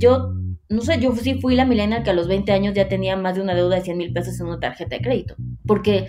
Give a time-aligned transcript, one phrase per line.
[0.00, 0.34] yo,
[0.68, 3.36] no sé, yo sí fui la milena que a los 20 años ya tenía más
[3.36, 5.36] de una deuda de 100 mil pesos en una tarjeta de crédito,
[5.66, 6.08] porque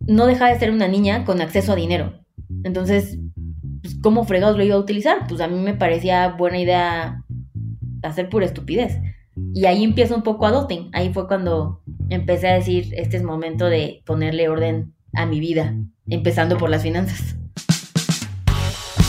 [0.00, 2.24] no dejaba de ser una niña con acceso a dinero.
[2.64, 3.18] Entonces,
[3.82, 5.26] pues, ¿cómo fregados lo iba a utilizar?
[5.28, 7.24] Pues a mí me parecía buena idea
[8.02, 8.98] hacer pura estupidez.
[9.54, 10.90] Y ahí empieza un poco adulting.
[10.92, 15.76] Ahí fue cuando empecé a decir, este es momento de ponerle orden a mi vida,
[16.08, 17.36] empezando por las finanzas.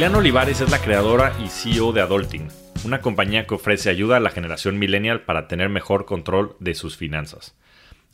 [0.00, 2.48] Liliana Olivares es la creadora y CEO de Adulting,
[2.86, 6.96] una compañía que ofrece ayuda a la generación millennial para tener mejor control de sus
[6.96, 7.54] finanzas.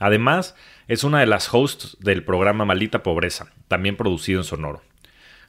[0.01, 0.57] Además,
[0.89, 4.83] es una de las hosts del programa Malita Pobreza, también producido en Sonoro.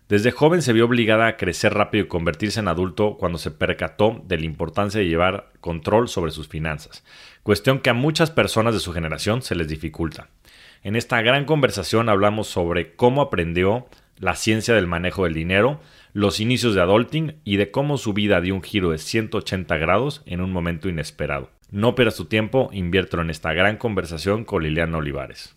[0.09, 4.21] Desde joven se vio obligada a crecer rápido y convertirse en adulto cuando se percató
[4.23, 7.03] de la importancia de llevar control sobre sus finanzas,
[7.41, 10.29] cuestión que a muchas personas de su generación se les dificulta.
[10.83, 13.87] En esta gran conversación hablamos sobre cómo aprendió
[14.19, 15.79] la ciencia del manejo del dinero,
[16.17, 20.23] los inicios de adulting y de cómo su vida dio un giro de 180 grados
[20.25, 21.51] en un momento inesperado.
[21.69, 25.55] No pierdas tu tiempo, inviértelo en esta gran conversación con Liliana Olivares.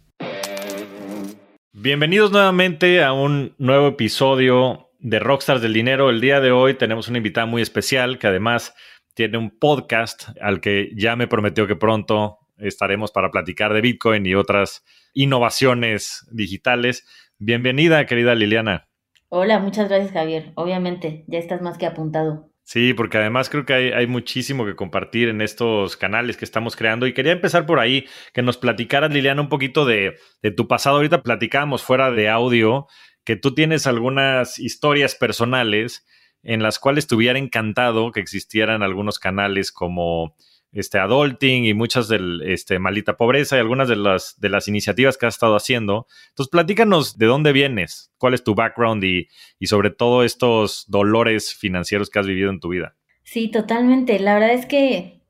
[1.72, 6.11] Bienvenidos nuevamente a un nuevo episodio de Rockstars del Dinero.
[6.11, 8.74] El día de hoy tenemos una invitada muy especial que además
[9.14, 14.27] tiene un podcast al que ya me prometió que pronto estaremos para platicar de Bitcoin
[14.27, 17.06] y otras innovaciones digitales.
[17.39, 18.89] Bienvenida, querida Liliana.
[19.33, 20.50] Hola, muchas gracias Javier.
[20.56, 22.50] Obviamente, ya estás más que apuntado.
[22.64, 27.06] Sí, porque además creo que hay, muchísimo que compartir en estos canales que estamos creando
[27.06, 30.96] y quería empezar por ahí, que nos platicaras, Liliana, un poquito de, de tu pasado.
[30.96, 32.89] Ahorita platicábamos fuera de audio
[33.24, 36.05] que tú tienes algunas historias personales
[36.42, 40.35] en las cuales te hubiera encantado que existieran algunos canales como
[40.73, 45.17] este, adulting y muchas del este, malita pobreza y algunas de las, de las iniciativas
[45.17, 46.07] que has estado haciendo.
[46.31, 51.55] Entonces, platícanos de dónde vienes, cuál es tu background y, y sobre todo estos dolores
[51.55, 52.97] financieros que has vivido en tu vida.
[53.25, 54.19] Sí, totalmente.
[54.19, 55.23] La verdad es que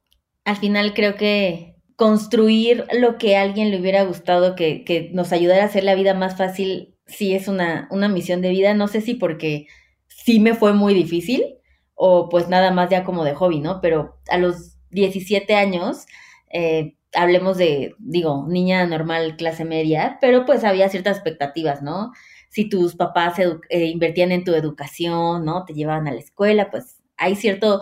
[0.44, 5.32] al final creo que construir lo que a alguien le hubiera gustado, que, que nos
[5.32, 8.72] ayudara a hacer la vida más fácil, sí es una, una misión de vida.
[8.74, 9.66] No sé si porque
[10.08, 11.56] sí me fue muy difícil
[11.94, 13.82] o pues nada más ya como de hobby, ¿no?
[13.82, 16.06] Pero a los 17 años,
[16.50, 22.12] eh, hablemos de, digo, niña normal, clase media, pero pues había ciertas expectativas, ¿no?
[22.48, 25.64] Si tus papás eh, invertían en tu educación, ¿no?
[25.64, 27.80] Te llevaban a la escuela, pues hay cierto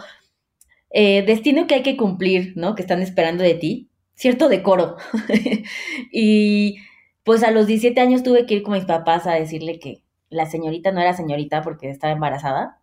[0.90, 2.74] eh, destino que hay que cumplir, ¿no?
[2.74, 4.96] Que están esperando de ti, cierto decoro.
[6.12, 6.78] y
[7.24, 10.46] pues a los 17 años tuve que ir con mis papás a decirle que la
[10.46, 12.80] señorita no era señorita porque estaba embarazada.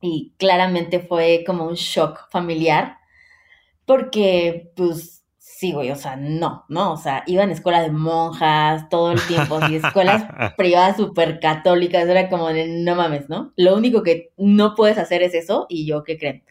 [0.00, 2.98] Y claramente fue como un shock familiar
[3.84, 6.92] porque, pues, sí, güey, o sea, no, ¿no?
[6.92, 10.24] O sea, iba en escuela de monjas todo el tiempo, y escuelas
[10.56, 13.52] privadas súper católicas, era como de, no mames, ¿no?
[13.56, 16.44] Lo único que no puedes hacer es eso, y yo, ¿qué creen?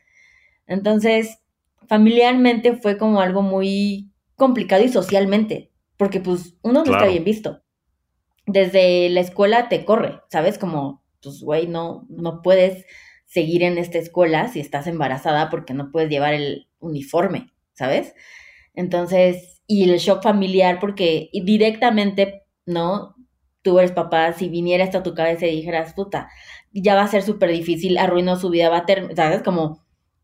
[0.68, 1.40] Entonces,
[1.88, 7.62] familiarmente fue como algo muy complicado y socialmente, porque pues uno no está bien visto.
[8.46, 10.58] Desde la escuela te corre, ¿sabes?
[10.58, 12.86] Como, pues, güey, no, no puedes
[13.32, 18.14] seguir en esta escuela si estás embarazada porque no puedes llevar el uniforme, ¿sabes?
[18.74, 23.16] Entonces, y el shock familiar porque directamente, ¿no?
[23.62, 26.28] Tú eres papá, si viniera hasta tu cabeza y dijeras, puta,
[26.74, 29.42] ya va a ser súper difícil, arruinó su vida, va a tener, ¿sabes?
[29.44, 29.82] Como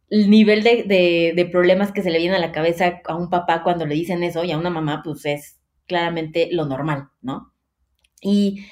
[0.09, 3.29] el nivel de, de, de, problemas que se le viene a la cabeza a un
[3.29, 7.53] papá cuando le dicen eso y a una mamá, pues es claramente lo normal, ¿no?
[8.21, 8.65] Y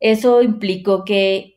[0.00, 1.51] eso implicó que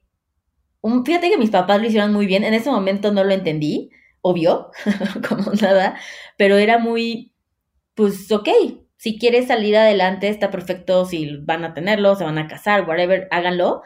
[1.04, 2.44] fíjate que mis papás lo hicieron muy bien.
[2.44, 4.72] En ese momento no lo entendí, obvio,
[5.30, 5.98] como nada,
[6.38, 7.34] pero era muy,
[7.96, 8.50] pues, ok,
[8.98, 13.28] si quieres salir adelante, está perfecto, si van a tenerlo, se van a casar, whatever,
[13.32, 13.84] háganlo,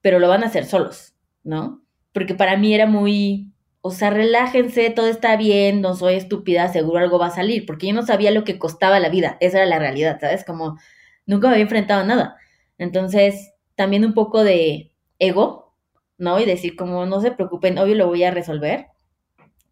[0.00, 1.82] pero lo van a hacer solos, ¿no?
[2.12, 6.98] Porque para mí era muy, o sea, relájense, todo está bien, no soy estúpida, seguro
[6.98, 9.66] algo va a salir, porque yo no sabía lo que costaba la vida, esa era
[9.66, 10.44] la realidad, ¿sabes?
[10.44, 10.78] Como
[11.26, 12.36] nunca me había enfrentado a nada.
[12.78, 15.67] Entonces, también un poco de ego,
[16.18, 16.38] ¿no?
[16.40, 18.88] Y decir como, no se preocupen, obvio lo voy a resolver.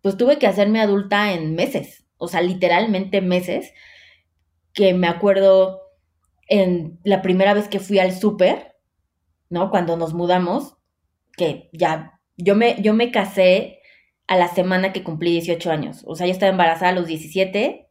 [0.02, 3.72] Pues tuve que hacerme adulta en meses, o sea, literalmente meses,
[4.72, 5.80] que me acuerdo
[6.48, 8.76] en la primera vez que fui al súper,
[9.50, 9.70] ¿no?
[9.70, 10.76] Cuando nos mudamos,
[11.36, 13.80] que ya, yo me, yo me casé
[14.28, 17.86] a la semana que cumplí 18 años, o sea, yo estaba embarazada a los 17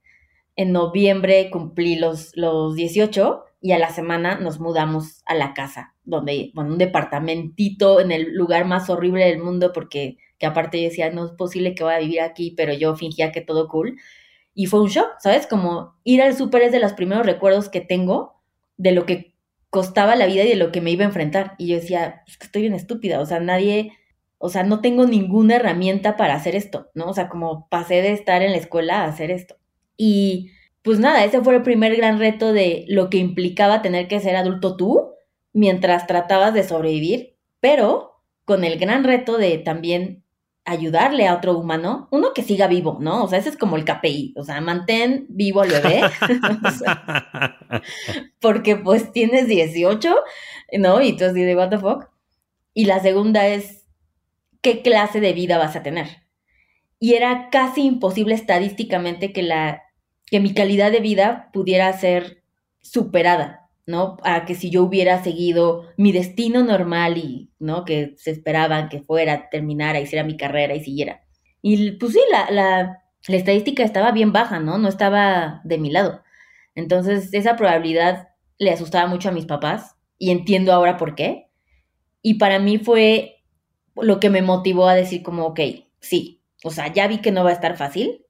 [0.55, 5.95] en noviembre cumplí los, los 18 y a la semana nos mudamos a la casa,
[6.03, 10.89] donde, bueno, un departamentito en el lugar más horrible del mundo porque que aparte yo
[10.89, 13.97] decía, no es posible que vaya a vivir aquí, pero yo fingía que todo cool.
[14.53, 15.47] Y fue un shock, ¿sabes?
[15.47, 18.41] Como ir al súper es de los primeros recuerdos que tengo
[18.77, 19.35] de lo que
[19.69, 21.55] costaba la vida y de lo que me iba a enfrentar.
[21.57, 23.91] Y yo decía, estoy bien estúpida, o sea, nadie,
[24.37, 27.07] o sea, no tengo ninguna herramienta para hacer esto, ¿no?
[27.09, 29.57] O sea, como pasé de estar en la escuela a hacer esto.
[29.97, 30.51] Y
[30.85, 34.35] pues nada, ese fue el primer gran reto de lo que implicaba tener que ser
[34.35, 35.13] adulto tú
[35.51, 40.23] mientras tratabas de sobrevivir, pero con el gran reto de también
[40.63, 43.23] ayudarle a otro humano, uno que siga vivo, ¿no?
[43.23, 46.01] O sea, ese es como el KPI, o sea, mantén vivo al bebé,
[48.39, 50.15] porque pues tienes 18,
[50.77, 51.01] ¿no?
[51.01, 52.11] Y tú así de, what the fuck.
[52.75, 53.87] Y la segunda es,
[54.61, 56.27] ¿qué clase de vida vas a tener?
[56.99, 59.84] Y era casi imposible estadísticamente que, la,
[60.35, 62.43] que mi calidad de vida pudiera ser
[62.81, 64.17] superada ¿no?
[64.23, 67.85] A que si yo hubiera seguido mi destino normal y, ¿no?
[67.85, 71.23] Que se esperaban que fuera, terminara, hiciera mi carrera y siguiera.
[71.61, 74.77] Y pues sí, la, la, la estadística estaba bien baja, ¿no?
[74.77, 76.23] No estaba de mi lado.
[76.73, 81.49] Entonces, esa probabilidad le asustaba mucho a mis papás y entiendo ahora por qué.
[82.21, 83.43] Y para mí fue
[83.95, 85.59] lo que me motivó a decir como, ok,
[85.99, 88.24] sí, o sea, ya vi que no va a estar fácil.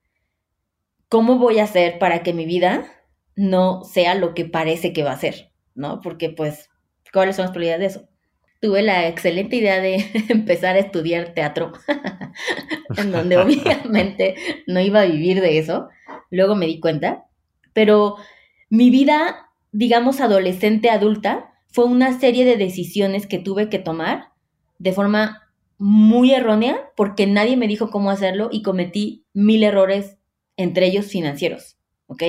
[1.10, 2.86] ¿Cómo voy a hacer para que mi vida
[3.36, 6.02] no sea lo que parece que va a ser, ¿no?
[6.02, 6.70] Porque pues,
[7.12, 8.10] ¿cuáles son las probabilidades de eso?
[8.62, 11.74] Tuve la excelente idea de empezar a estudiar teatro,
[12.98, 14.36] en donde obviamente
[14.68, 15.90] no iba a vivir de eso,
[16.30, 17.26] luego me di cuenta,
[17.74, 18.16] pero
[18.70, 24.30] mi vida, digamos, adolescente adulta, fue una serie de decisiones que tuve que tomar
[24.80, 25.42] de forma
[25.78, 30.18] muy errónea porque nadie me dijo cómo hacerlo y cometí mil errores,
[30.58, 32.24] entre ellos financieros, ¿ok?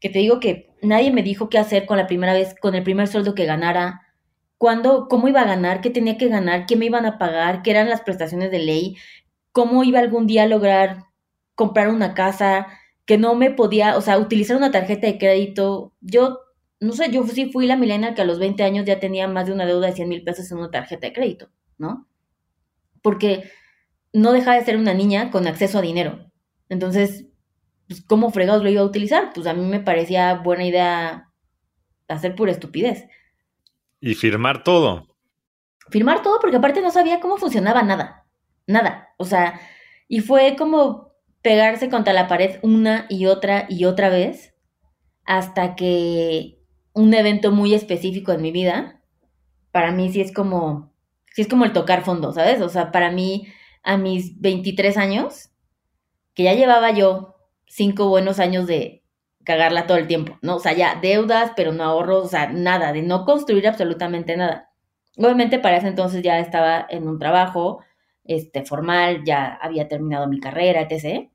[0.00, 2.82] que te digo que nadie me dijo qué hacer con la primera vez, con el
[2.82, 4.00] primer sueldo que ganara,
[4.58, 7.70] cuándo, cómo iba a ganar, qué tenía que ganar, qué me iban a pagar, qué
[7.70, 8.96] eran las prestaciones de ley,
[9.52, 11.04] cómo iba algún día a lograr
[11.54, 12.66] comprar una casa,
[13.04, 15.92] que no me podía, o sea, utilizar una tarjeta de crédito.
[16.00, 16.38] Yo,
[16.80, 19.46] no sé, yo sí fui la milena que a los 20 años ya tenía más
[19.46, 22.08] de una deuda de 100 mil pesos en una tarjeta de crédito, ¿no?
[23.02, 23.50] Porque
[24.12, 26.30] no dejaba de ser una niña con acceso a dinero.
[26.68, 27.26] Entonces,
[27.90, 29.32] pues, ¿cómo fregados lo iba a utilizar?
[29.34, 31.32] Pues a mí me parecía buena idea
[32.06, 33.08] hacer pura estupidez.
[34.00, 35.16] Y firmar todo.
[35.88, 38.28] Firmar todo porque aparte no sabía cómo funcionaba nada.
[38.68, 39.08] Nada.
[39.18, 39.60] O sea,
[40.06, 44.54] y fue como pegarse contra la pared una y otra y otra vez
[45.24, 46.60] hasta que
[46.92, 49.02] un evento muy específico en mi vida,
[49.72, 50.94] para mí sí es como,
[51.34, 52.60] sí es como el tocar fondo, ¿sabes?
[52.60, 53.48] O sea, para mí
[53.82, 55.50] a mis 23 años,
[56.34, 57.39] que ya llevaba yo
[57.70, 59.02] cinco buenos años de
[59.44, 60.56] cagarla todo el tiempo, ¿no?
[60.56, 64.70] O sea, ya deudas, pero no ahorros, o sea, nada, de no construir absolutamente nada.
[65.16, 67.80] Obviamente para ese entonces ya estaba en un trabajo
[68.24, 71.30] este, formal, ya había terminado mi carrera, etc.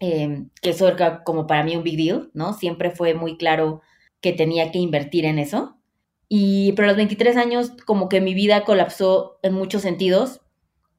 [0.00, 2.54] Em, que eso era como para mí un big deal, ¿no?
[2.54, 3.82] Siempre fue muy claro
[4.20, 5.76] que tenía que invertir en eso.
[6.28, 10.40] Y pero a los 23 años como que mi vida colapsó en muchos sentidos.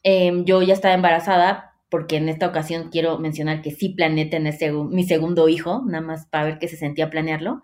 [0.03, 4.53] Em, yo ya estaba embarazada, porque en esta ocasión quiero mencionar que sí planeé tener
[4.73, 7.61] mi segundo hijo, nada más para ver qué se sentía planearlo,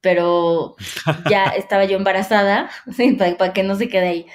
[0.00, 0.76] pero
[1.28, 2.70] ya estaba yo embarazada,
[3.38, 4.26] para, que no se quede ahí.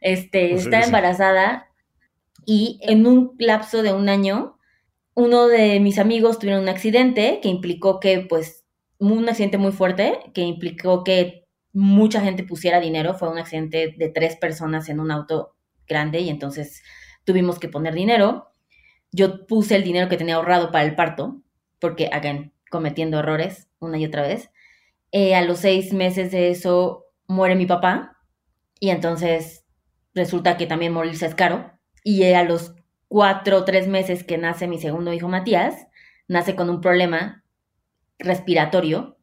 [0.00, 1.66] Este, pues estaba embarazada
[2.46, 4.56] y en un lapso de un año,
[5.14, 8.64] uno de mis amigos tuvieron un accidente que implicó que, pues,
[8.98, 14.08] un accidente muy fuerte, que implicó que mucha gente pusiera dinero, fue un accidente de
[14.10, 15.56] tres personas en un auto
[15.88, 16.84] grande y entonces
[17.24, 18.51] tuvimos que poner dinero
[19.12, 21.42] yo puse el dinero que tenía ahorrado para el parto,
[21.78, 24.50] porque, again, cometiendo errores una y otra vez.
[25.12, 28.18] Eh, a los seis meses de eso muere mi papá
[28.80, 29.66] y entonces
[30.14, 31.72] resulta que también morirse es caro.
[32.02, 32.74] Y a los
[33.08, 35.86] cuatro o tres meses que nace mi segundo hijo Matías,
[36.28, 37.44] nace con un problema
[38.18, 39.18] respiratorio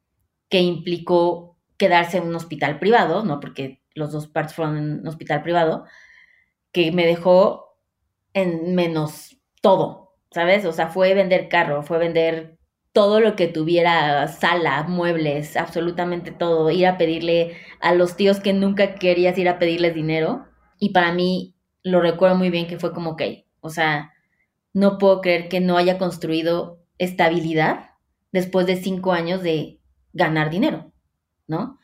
[0.49, 3.39] que implicó quedarse en un hospital privado, ¿no?
[3.39, 5.85] Porque los dos partos fueron en un hospital privado,
[6.71, 7.77] que me dejó
[8.33, 10.65] en menos todo, ¿sabes?
[10.65, 12.57] O sea, fue vender carro, fue vender
[12.93, 18.53] todo lo que tuviera sala, muebles, absolutamente todo, ir a pedirle a los tíos que
[18.53, 20.45] nunca querías ir a pedirles dinero.
[20.79, 23.21] Y para mí lo recuerdo muy bien que fue como, ok,
[23.61, 24.13] o sea,
[24.73, 27.91] no puedo creer que no haya construido estabilidad
[28.31, 29.79] después de cinco años de
[30.13, 30.91] ganar dinero,
[31.47, 31.79] ¿no?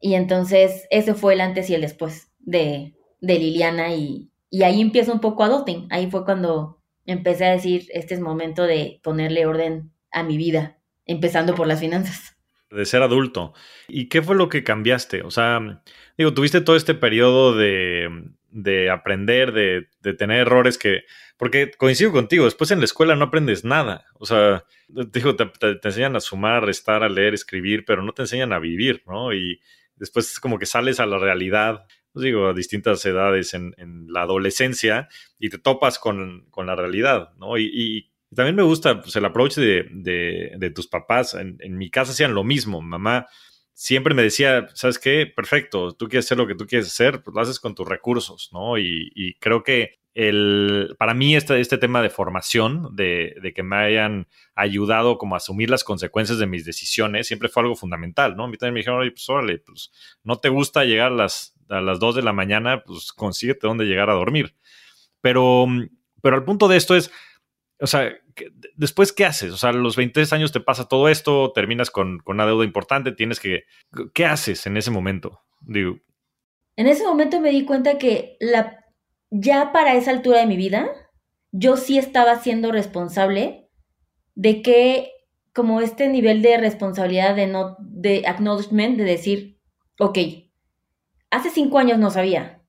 [0.00, 4.80] Y entonces ese fue el antes y el después de, de Liliana y, y ahí
[4.80, 5.88] empieza un poco Adulting.
[5.90, 6.75] Ahí fue cuando
[7.06, 11.80] empecé a decir, este es momento de ponerle orden a mi vida, empezando por las
[11.80, 12.36] finanzas.
[12.70, 13.54] De ser adulto.
[13.88, 15.22] ¿Y qué fue lo que cambiaste?
[15.22, 15.82] O sea,
[16.18, 18.08] digo, tuviste todo este periodo de,
[18.50, 21.04] de aprender, de, de, tener errores que,
[21.36, 24.06] porque coincido contigo, después en la escuela no aprendes nada.
[24.14, 28.12] O sea, digo, te, te, te enseñan a sumar, restar, a leer, escribir, pero no
[28.12, 29.32] te enseñan a vivir, ¿no?
[29.32, 29.60] Y
[29.94, 31.86] después es como que sales a la realidad
[32.16, 33.74] pues digo, a distintas edades en,
[34.08, 35.06] la adolescencia
[35.38, 37.58] y te topas con, con la realidad, ¿no?
[37.58, 41.34] Y, también me gusta pues, el approach de, de, tus papás.
[41.34, 42.80] En, mi casa hacían lo mismo.
[42.80, 43.26] Mamá
[43.74, 45.26] siempre me decía, ¿sabes qué?
[45.26, 48.48] Perfecto, tú quieres hacer lo que tú quieres hacer, pues lo haces con tus recursos,
[48.50, 48.78] ¿no?
[48.78, 53.62] Y, y creo que el, para mí este, este tema de formación, de, de, que
[53.62, 58.34] me hayan ayudado como a asumir las consecuencias de mis decisiones, siempre fue algo fundamental,
[58.36, 58.44] ¿no?
[58.44, 59.92] A mí también me dijeron, oye, pues órale, pues
[60.24, 63.84] no te gusta llegar a las, a las 2 de la mañana, pues consíguete dónde
[63.84, 64.54] llegar a dormir.
[65.20, 65.66] Pero,
[66.22, 67.10] pero el punto de esto es,
[67.80, 68.10] o sea,
[68.74, 69.52] después, ¿qué haces?
[69.52, 72.64] O sea, a los 23 años te pasa todo esto, terminas con, con una deuda
[72.64, 73.64] importante, tienes que,
[74.14, 75.40] ¿qué haces en ese momento?
[75.60, 75.98] Digo.
[76.76, 78.86] En ese momento me di cuenta que la
[79.30, 80.88] ya para esa altura de mi vida,
[81.52, 83.68] yo sí estaba siendo responsable
[84.34, 85.12] de que
[85.52, 89.58] como este nivel de responsabilidad de no de acknowledgement de decir,
[89.98, 90.18] ok,
[91.36, 92.62] hace cinco años no sabía,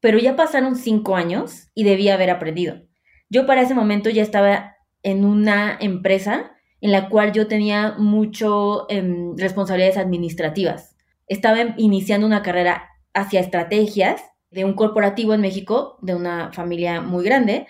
[0.00, 2.82] pero ya pasaron cinco años y debía haber aprendido.
[3.30, 8.86] Yo para ese momento ya estaba en una empresa en la cual yo tenía mucho
[8.88, 9.02] eh,
[9.36, 10.96] responsabilidades administrativas.
[11.26, 17.24] Estaba iniciando una carrera hacia estrategias de un corporativo en México, de una familia muy
[17.24, 17.66] grande,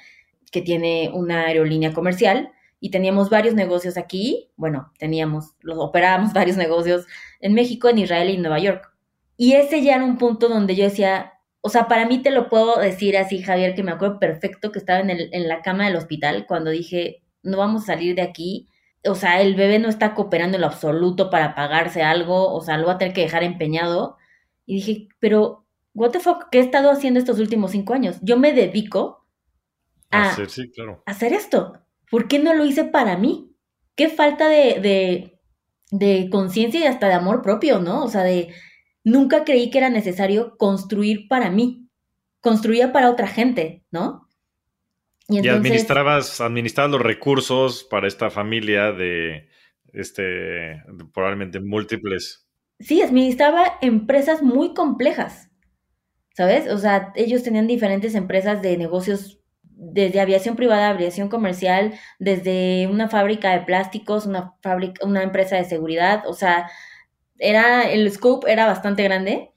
[0.52, 6.56] que tiene una aerolínea comercial y teníamos varios negocios aquí, bueno, teníamos, los operábamos varios
[6.56, 7.06] negocios
[7.40, 8.92] en México, en Israel y en Nueva York.
[9.38, 12.48] Y ese ya era un punto donde yo decía, o sea, para mí te lo
[12.48, 15.86] puedo decir así, Javier, que me acuerdo perfecto que estaba en, el, en la cama
[15.86, 18.68] del hospital cuando dije, no vamos a salir de aquí.
[19.06, 22.78] O sea, el bebé no está cooperando en lo absoluto para pagarse algo, o sea,
[22.78, 24.16] lo va a tener que dejar empeñado.
[24.66, 28.18] Y dije, pero what the fuck, ¿qué he estado haciendo estos últimos cinco años?
[28.22, 29.24] Yo me dedico
[30.10, 31.02] a, hacer, sí, claro.
[31.06, 31.74] hacer esto.
[32.10, 33.54] ¿Por qué no lo hice para mí?
[33.94, 35.40] Qué falta de, de,
[35.90, 38.04] de conciencia y hasta de amor propio, ¿no?
[38.04, 38.52] O sea, de
[39.10, 41.88] nunca creí que era necesario construir para mí.
[42.40, 44.28] Construía para otra gente, ¿no?
[45.28, 49.48] Y, entonces, y administrabas, administrabas los recursos para esta familia de,
[49.92, 52.46] este, probablemente múltiples.
[52.80, 55.48] Sí, administraba empresas muy complejas
[56.38, 56.68] ¿sabes?
[56.68, 63.08] O sea, ellos tenían diferentes empresas de negocios, desde aviación privada, aviación comercial, desde una
[63.08, 66.70] fábrica de plásticos, una fábrica, una empresa de seguridad, o sea,
[67.38, 69.52] era, el scope era bastante grande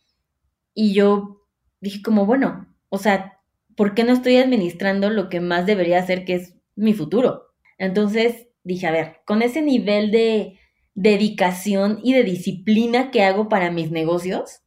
[0.74, 1.42] y yo
[1.80, 3.40] dije como, bueno, o sea,
[3.76, 7.48] ¿por qué no estoy administrando lo que más debería hacer, que es mi futuro?
[7.78, 10.60] Entonces dije, a ver, con ese nivel de
[10.94, 14.62] dedicación y de disciplina que hago para mis negocios,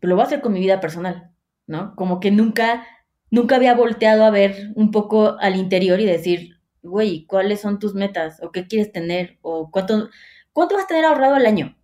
[0.00, 1.32] lo voy a hacer con mi vida personal,
[1.66, 1.94] ¿no?
[1.96, 2.86] Como que nunca,
[3.30, 7.94] nunca había volteado a ver un poco al interior y decir, güey, ¿cuáles son tus
[7.94, 8.40] metas?
[8.42, 9.38] ¿O qué quieres tener?
[9.42, 10.10] ¿O cuánto,
[10.52, 11.77] cuánto vas a tener ahorrado al año?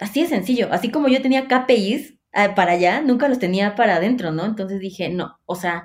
[0.00, 0.68] Así de sencillo.
[0.72, 4.44] Así como yo tenía KPIs eh, para allá, nunca los tenía para adentro, ¿no?
[4.44, 5.84] Entonces dije, no, o sea,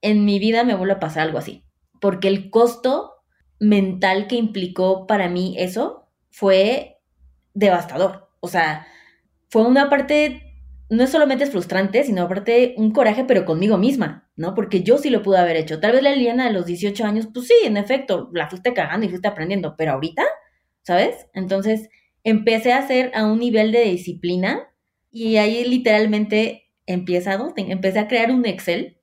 [0.00, 1.64] en mi vida me vuelve a pasar algo así.
[2.00, 3.12] Porque el costo
[3.58, 6.98] mental que implicó para mí eso fue
[7.54, 8.30] devastador.
[8.40, 8.86] O sea,
[9.48, 10.50] fue una parte
[10.90, 14.54] no solamente es frustrante, sino aparte un coraje, pero conmigo misma, ¿no?
[14.54, 15.78] Porque yo sí lo pude haber hecho.
[15.78, 19.06] Tal vez la Liliana de los 18 años, pues sí, en efecto, la fuiste cagando
[19.06, 20.24] y fuiste aprendiendo, pero ahorita,
[20.82, 21.28] ¿sabes?
[21.32, 21.88] Entonces
[22.24, 24.68] empecé a hacer a un nivel de disciplina
[25.10, 28.98] y ahí literalmente empiezado, empecé a crear un Excel.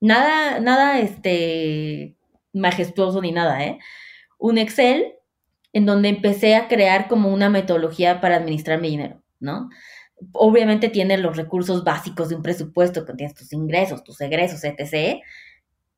[0.00, 2.16] Nada, nada, este,
[2.52, 3.78] majestuoso ni nada, ¿eh?
[4.38, 5.14] Un Excel
[5.72, 9.68] en donde empecé a crear como una metodología para administrar mi dinero, ¿no?
[10.32, 15.20] obviamente tienes los recursos básicos de un presupuesto, que tienes tus ingresos, tus egresos, etc.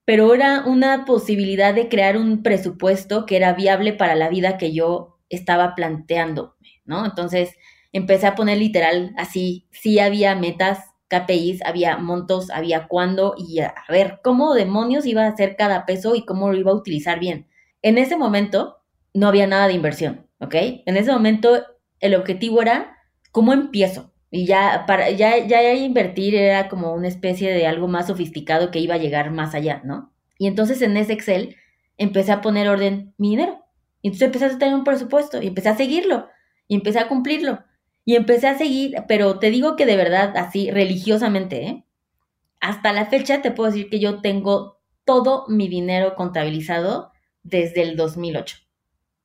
[0.04, 4.72] Pero era una posibilidad de crear un presupuesto que era viable para la vida que
[4.72, 7.04] yo estaba planteando, ¿no?
[7.04, 7.54] Entonces
[7.92, 13.74] empecé a poner literal así, sí había metas, KPIs, había montos, había cuándo y a
[13.88, 17.48] ver cómo demonios iba a hacer cada peso y cómo lo iba a utilizar bien.
[17.82, 18.78] En ese momento
[19.12, 20.54] no había nada de inversión, ¿ok?
[20.86, 21.62] En ese momento
[22.00, 22.96] el objetivo era
[23.30, 28.06] cómo empiezo, y ya, para, ya, ya invertir era como una especie de algo más
[28.06, 30.10] sofisticado que iba a llegar más allá, ¿no?
[30.38, 31.56] Y entonces en ese Excel
[31.98, 33.62] empecé a poner orden mi dinero.
[34.00, 36.28] Y entonces empecé a tener un presupuesto y empecé a seguirlo
[36.72, 37.62] y empecé a cumplirlo.
[38.02, 41.84] Y empecé a seguir, pero te digo que de verdad, así religiosamente, ¿eh?
[42.60, 47.12] Hasta la fecha te puedo decir que yo tengo todo mi dinero contabilizado
[47.42, 48.56] desde el 2008,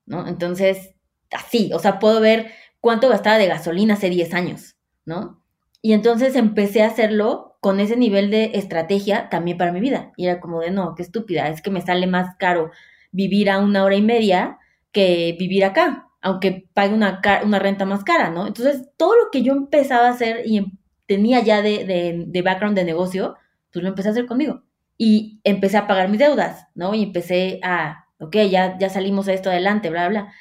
[0.08, 0.28] ¿no?
[0.28, 0.94] Entonces,
[1.32, 2.52] así, o sea, puedo ver
[2.82, 4.76] cuánto gastaba de gasolina hace 10 años,
[5.06, 5.42] ¿no?
[5.82, 10.12] Y entonces empecé a hacerlo con ese nivel de estrategia también para mi vida.
[10.18, 12.72] Y era como de, no, qué estúpida, es que me sale más caro
[13.14, 14.60] vivir a una hora y media
[14.92, 17.22] que vivir acá, aunque pague una,
[17.60, 18.48] renta más cara, ¿no?
[18.48, 22.42] Entonces, todo lo que yo empezaba a hacer y em, tenía ya de, de, de
[22.42, 23.38] background de negocio,
[23.72, 24.64] pues lo empecé a hacer conmigo.
[24.98, 26.94] Y empecé a pagar mis deudas, ¿no?
[26.94, 30.34] Y empecé a, ok, ya, ya salimos de esto adelante, bla, bla.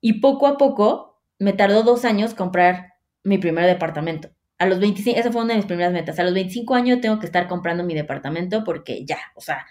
[0.00, 4.30] Y poco a poco, me tardó dos años comprar mi primer departamento.
[4.56, 6.18] A los 25, esa fue una de mis primeras metas.
[6.18, 9.66] A los 25 años tengo que estar comprando mi departamento porque ya, o sea,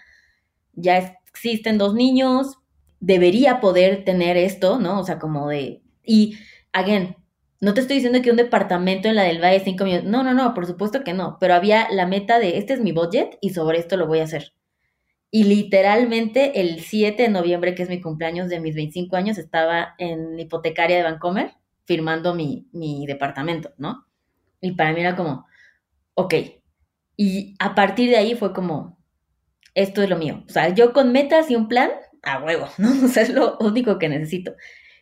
[0.74, 2.58] ya existen dos niños,
[3.06, 4.98] debería poder tener esto, ¿no?
[5.00, 5.80] O sea, como de...
[6.04, 6.36] Y,
[6.72, 7.16] again,
[7.60, 10.04] no te estoy diciendo que un departamento en la del Valle 5 millones.
[10.06, 11.36] No, no, no, por supuesto que no.
[11.40, 14.24] Pero había la meta de este es mi budget y sobre esto lo voy a
[14.24, 14.54] hacer.
[15.30, 19.94] Y literalmente el 7 de noviembre, que es mi cumpleaños de mis 25 años, estaba
[19.98, 21.52] en hipotecaria de Vancomer
[21.84, 24.04] firmando mi, mi departamento, ¿no?
[24.60, 25.46] Y para mí era como,
[26.14, 26.34] ok.
[27.16, 28.98] Y a partir de ahí fue como,
[29.76, 30.42] esto es lo mío.
[30.48, 31.90] O sea, yo con metas y un plan,
[32.26, 32.90] a huevo, ¿no?
[33.04, 34.54] O sea, es lo único que necesito.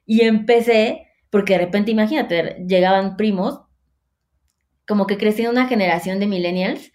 [0.07, 3.63] Y empecé porque de repente, imagínate, llegaban primos,
[4.87, 6.93] como que creció una generación de millennials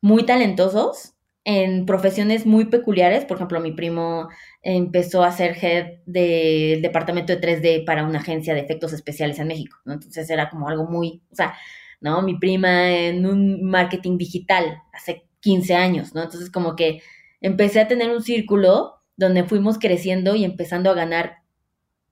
[0.00, 3.24] muy talentosos en profesiones muy peculiares.
[3.24, 4.28] Por ejemplo, mi primo
[4.62, 9.48] empezó a ser head del departamento de 3D para una agencia de efectos especiales en
[9.48, 9.94] México, ¿no?
[9.94, 11.54] Entonces era como algo muy, o sea,
[12.00, 12.22] ¿no?
[12.22, 16.22] Mi prima en un marketing digital hace 15 años, ¿no?
[16.22, 17.02] Entonces como que
[17.40, 21.42] empecé a tener un círculo donde fuimos creciendo y empezando a ganar,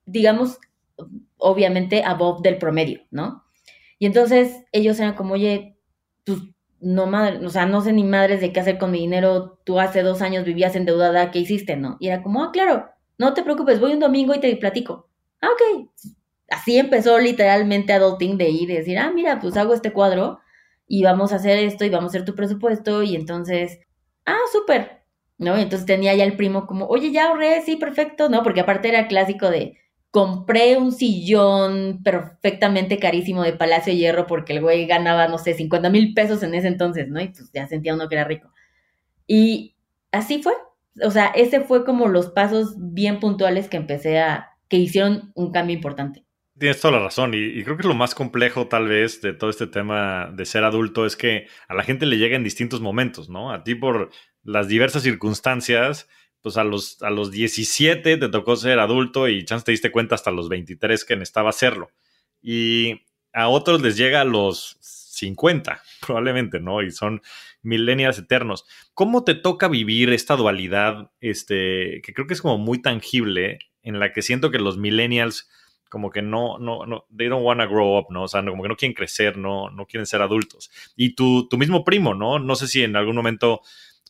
[0.06, 0.58] digamos,
[1.36, 3.44] obviamente above del promedio, ¿no?
[3.98, 5.76] Y entonces ellos eran como, oye,
[6.24, 6.38] pues
[6.80, 9.78] no madre, o sea, no sé ni madres de qué hacer con mi dinero, tú
[9.78, 11.96] hace dos años vivías endeudada, ¿qué hiciste, no?
[12.00, 12.88] Y era como, ah, claro,
[13.18, 15.08] no te preocupes, voy un domingo y te platico.
[15.42, 15.90] Ah, ok.
[16.48, 20.40] Así empezó literalmente adulting de ir y decir, ah, mira, pues hago este cuadro
[20.88, 23.78] y vamos a hacer esto y vamos a hacer tu presupuesto y entonces,
[24.24, 24.99] ah, súper,
[25.40, 25.58] ¿no?
[25.58, 28.42] Y entonces tenía ya el primo como, oye, ya ahorré, sí, perfecto, ¿no?
[28.42, 29.78] Porque aparte era clásico de,
[30.10, 35.54] compré un sillón perfectamente carísimo de Palacio de Hierro porque el güey ganaba, no sé,
[35.54, 37.20] 50 mil pesos en ese entonces, ¿no?
[37.20, 38.52] Y pues ya sentía uno que era rico.
[39.26, 39.76] Y
[40.12, 40.52] así fue.
[41.04, 45.52] O sea, ese fue como los pasos bien puntuales que empecé a, que hicieron un
[45.52, 46.24] cambio importante.
[46.60, 49.66] Tienes toda la razón y, creo que lo más complejo tal vez de todo este
[49.66, 53.50] tema de ser adulto es que a la gente le llega en distintos momentos, ¿no?
[53.50, 54.10] A ti por
[54.42, 56.06] las diversas circunstancias
[56.42, 60.14] pues a los, a los 17 te tocó ser adulto y chance te diste cuenta
[60.14, 61.92] hasta los 23 que necesitaba hacerlo.
[62.42, 66.82] Y a otros les llega a los 50, probablemente, ¿no?
[66.82, 67.22] Y son
[67.62, 68.66] millennials eternos.
[68.92, 73.98] ¿Cómo te toca vivir esta dualidad, este, que creo que es como muy tangible, en
[73.98, 75.48] la que siento que los millennials
[75.90, 78.22] como que no, no, no, they don't wanna grow up, ¿no?
[78.22, 80.70] O sea, como que no quieren crecer, no, no quieren ser adultos.
[80.96, 82.38] Y tu, tu mismo primo, ¿no?
[82.38, 83.60] No sé si en algún momento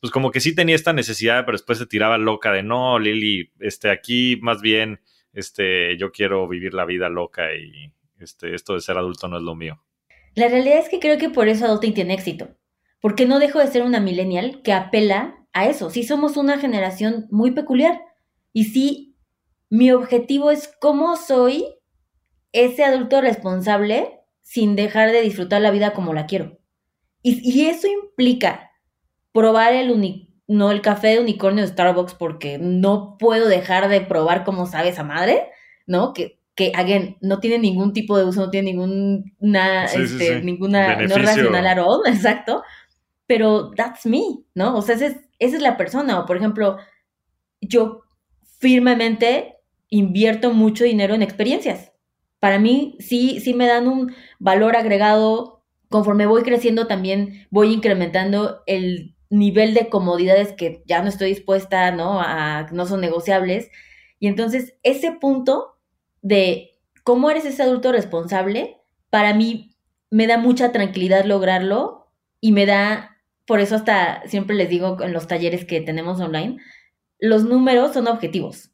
[0.00, 3.50] pues como que sí tenía esta necesidad, pero después se tiraba loca de no, Lili,
[3.60, 5.00] este, aquí más bien,
[5.32, 9.42] este, yo quiero vivir la vida loca y este, esto de ser adulto no es
[9.42, 9.82] lo mío.
[10.34, 12.48] La realidad es que creo que por eso Adulting tiene éxito,
[13.00, 15.90] porque no dejo de ser una millennial que apela a eso.
[15.90, 18.00] Sí somos una generación muy peculiar
[18.52, 19.09] y sí,
[19.70, 21.64] mi objetivo es cómo soy
[22.52, 26.58] ese adulto responsable sin dejar de disfrutar la vida como la quiero.
[27.22, 28.72] Y, y eso implica
[29.32, 34.42] probar el no el café de unicornio de Starbucks porque no puedo dejar de probar
[34.42, 35.46] cómo sabe esa madre,
[35.86, 36.12] ¿no?
[36.12, 39.32] Que, que again, no tiene ningún tipo de uso, no tiene ningún,
[39.94, 42.64] este, ninguna, no racional at all, exacto.
[43.26, 44.22] Pero that's me,
[44.54, 44.76] ¿no?
[44.76, 46.18] O sea, esa es, esa es la persona.
[46.18, 46.78] O por ejemplo,
[47.60, 48.02] yo
[48.58, 49.59] firmemente
[49.90, 51.92] invierto mucho dinero en experiencias.
[52.38, 55.62] Para mí sí, sí me dan un valor agregado.
[55.88, 61.90] Conforme voy creciendo también voy incrementando el nivel de comodidades que ya no estoy dispuesta,
[61.90, 62.20] ¿no?
[62.20, 63.70] A, no son negociables.
[64.18, 65.76] Y entonces ese punto
[66.22, 68.78] de cómo eres ese adulto responsable,
[69.10, 69.76] para mí
[70.10, 72.08] me da mucha tranquilidad lograrlo
[72.40, 76.58] y me da, por eso hasta siempre les digo en los talleres que tenemos online,
[77.18, 78.70] los números son objetivos.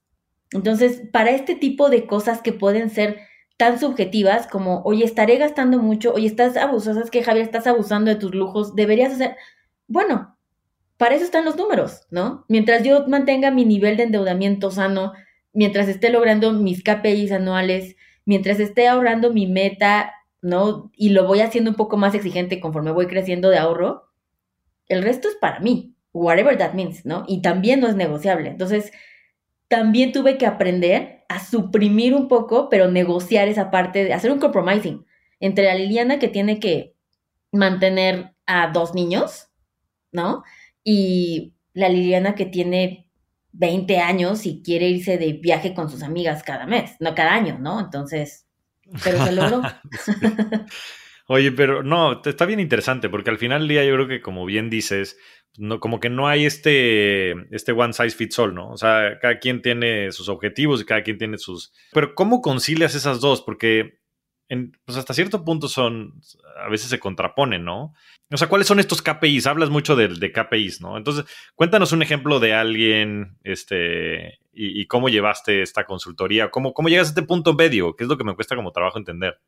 [0.52, 3.18] Entonces, para este tipo de cosas que pueden ser
[3.56, 6.54] tan subjetivas como, oye, estaré gastando mucho, oye, estás
[7.10, 9.36] que Javier, estás abusando de tus lujos, deberías hacer,
[9.88, 10.36] bueno,
[10.98, 12.44] para eso están los números, ¿no?
[12.48, 15.12] Mientras yo mantenga mi nivel de endeudamiento sano,
[15.52, 20.90] mientras esté logrando mis KPIs anuales, mientras esté ahorrando mi meta, ¿no?
[20.94, 24.10] Y lo voy haciendo un poco más exigente conforme voy creciendo de ahorro,
[24.88, 27.24] el resto es para mí, whatever that means, ¿no?
[27.26, 28.48] Y también no es negociable.
[28.48, 28.92] Entonces,
[29.68, 34.38] también tuve que aprender a suprimir un poco, pero negociar esa parte, de hacer un
[34.38, 35.04] compromising
[35.40, 36.94] entre la Liliana que tiene que
[37.52, 39.48] mantener a dos niños,
[40.12, 40.44] ¿no?
[40.84, 43.10] Y la Liliana que tiene
[43.52, 47.58] 20 años y quiere irse de viaje con sus amigas cada mes, no cada año,
[47.58, 47.80] ¿no?
[47.80, 48.46] Entonces,
[49.02, 49.62] pero se logró.
[51.28, 54.46] Oye, pero no, está bien interesante porque al final del día yo creo que como
[54.46, 55.18] bien dices,
[55.58, 58.70] no, como que no hay este, este one size fits all, ¿no?
[58.70, 61.72] O sea, cada quien tiene sus objetivos y cada quien tiene sus...
[61.92, 63.42] Pero ¿cómo concilias esas dos?
[63.42, 64.00] Porque
[64.84, 66.20] pues hasta cierto punto son,
[66.64, 67.94] a veces se contraponen, ¿no?
[68.30, 69.46] O sea, ¿cuáles son estos KPIs?
[69.46, 70.96] Hablas mucho de, de KPIs, ¿no?
[70.96, 77.08] Entonces, cuéntanos un ejemplo de alguien, este, y, cómo llevaste esta consultoría, cómo, cómo llegas
[77.08, 79.38] a este punto medio, ¿Qué es lo que me cuesta como trabajo entender.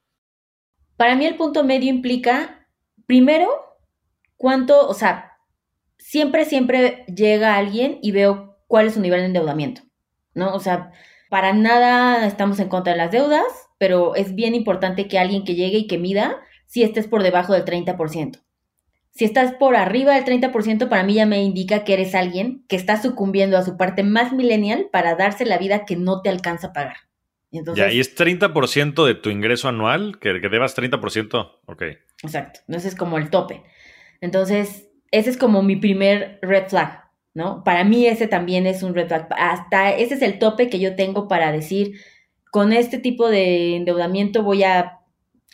[0.96, 2.66] Para mí el punto medio implica,
[3.06, 3.48] primero,
[4.36, 5.27] cuánto, o sea,
[5.98, 9.82] siempre, siempre llega alguien y veo cuál es su nivel de endeudamiento,
[10.34, 10.54] ¿no?
[10.54, 10.92] O sea,
[11.28, 13.44] para nada estamos en contra de las deudas,
[13.78, 17.52] pero es bien importante que alguien que llegue y que mida si estés por debajo
[17.52, 18.40] del 30%.
[19.10, 22.76] Si estás por arriba del 30%, para mí ya me indica que eres alguien que
[22.76, 26.68] está sucumbiendo a su parte más millennial para darse la vida que no te alcanza
[26.68, 26.96] a pagar.
[27.50, 31.82] Entonces, ya, y es 30% de tu ingreso anual, que, que debas 30%, ok.
[32.22, 33.64] Exacto, ese es como el tope.
[34.20, 37.62] Entonces, ese es como mi primer red flag, ¿no?
[37.64, 39.28] Para mí ese también es un red flag.
[39.36, 42.00] Hasta ese es el tope que yo tengo para decir,
[42.50, 44.98] con este tipo de endeudamiento voy a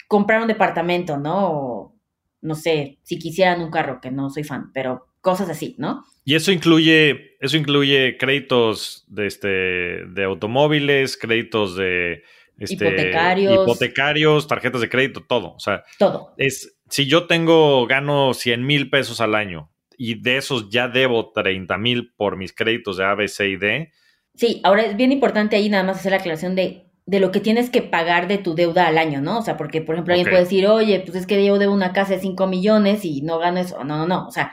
[0.08, 1.50] comprar un departamento, ¿no?
[1.50, 1.96] O,
[2.40, 6.04] no sé, si quisieran un carro, que no soy fan, pero cosas así, ¿no?
[6.24, 12.22] Y eso incluye, eso incluye créditos de este, de automóviles, créditos de
[12.58, 13.54] este, hipotecarios.
[13.54, 15.54] hipotecarios, tarjetas de crédito, todo.
[15.54, 16.34] O sea, todo.
[16.36, 21.32] Es, si yo tengo, gano 100 mil pesos al año y de esos ya debo
[21.32, 23.90] 30 mil por mis créditos de A, B, C y D,
[24.34, 27.40] Sí, ahora es bien importante ahí nada más hacer la aclaración de, de lo que
[27.40, 29.38] tienes que pagar de tu deuda al año, ¿no?
[29.38, 31.92] O sea, porque, por ejemplo, alguien puede decir, oye, pues es que yo debo una
[31.92, 33.84] casa de 5 millones y no gano eso.
[33.84, 34.26] No, no, no.
[34.26, 34.52] O sea,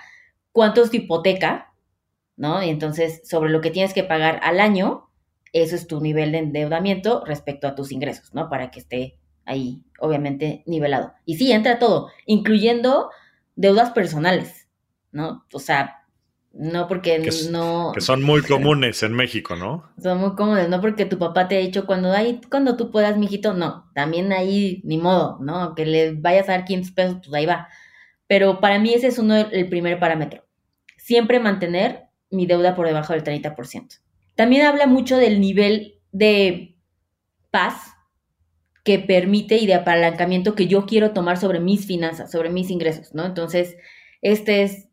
[0.51, 1.73] ¿cuánto es tu hipoteca?
[2.35, 2.61] ¿No?
[2.61, 5.09] Y entonces, sobre lo que tienes que pagar al año,
[5.51, 8.49] eso es tu nivel de endeudamiento respecto a tus ingresos, ¿no?
[8.49, 9.19] Para que esté
[9.51, 11.13] ahí, obviamente, nivelado.
[11.25, 13.09] Y sí, entra todo, incluyendo
[13.55, 14.67] deudas personales,
[15.11, 15.45] ¿no?
[15.53, 16.05] O sea,
[16.53, 17.91] no porque no.
[17.93, 19.89] Que son muy comunes en México, ¿no?
[20.01, 23.17] Son muy comunes, no porque tu papá te ha dicho cuando ahí, cuando tú puedas,
[23.17, 23.89] mijito, no.
[23.93, 25.75] También ahí, ni modo, ¿no?
[25.75, 27.67] Que le vayas a dar 500 pesos, pues ahí va.
[28.27, 30.45] Pero para mí ese es uno el primer parámetro.
[30.97, 33.99] Siempre mantener mi deuda por debajo del 30%.
[34.35, 36.77] También habla mucho del nivel de
[37.49, 37.90] paz
[38.83, 43.13] que permite y de apalancamiento que yo quiero tomar sobre mis finanzas, sobre mis ingresos,
[43.13, 43.25] ¿no?
[43.25, 43.77] Entonces,
[44.21, 44.89] este es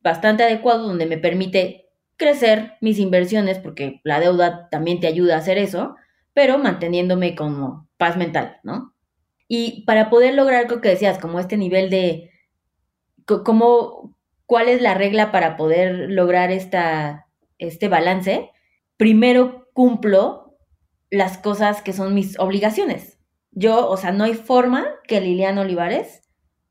[0.00, 5.38] bastante adecuado donde me permite crecer mis inversiones, porque la deuda también te ayuda a
[5.38, 5.96] hacer eso,
[6.34, 8.94] pero manteniéndome como paz mental, ¿no?
[9.48, 12.30] Y para poder lograr lo que decías, como este nivel de,
[14.46, 17.26] ¿cuál es la regla para poder lograr esta,
[17.58, 18.50] este balance?
[18.96, 20.56] Primero cumplo
[21.10, 23.18] las cosas que son mis obligaciones.
[23.52, 26.22] Yo, o sea, no hay forma que Liliana Olivares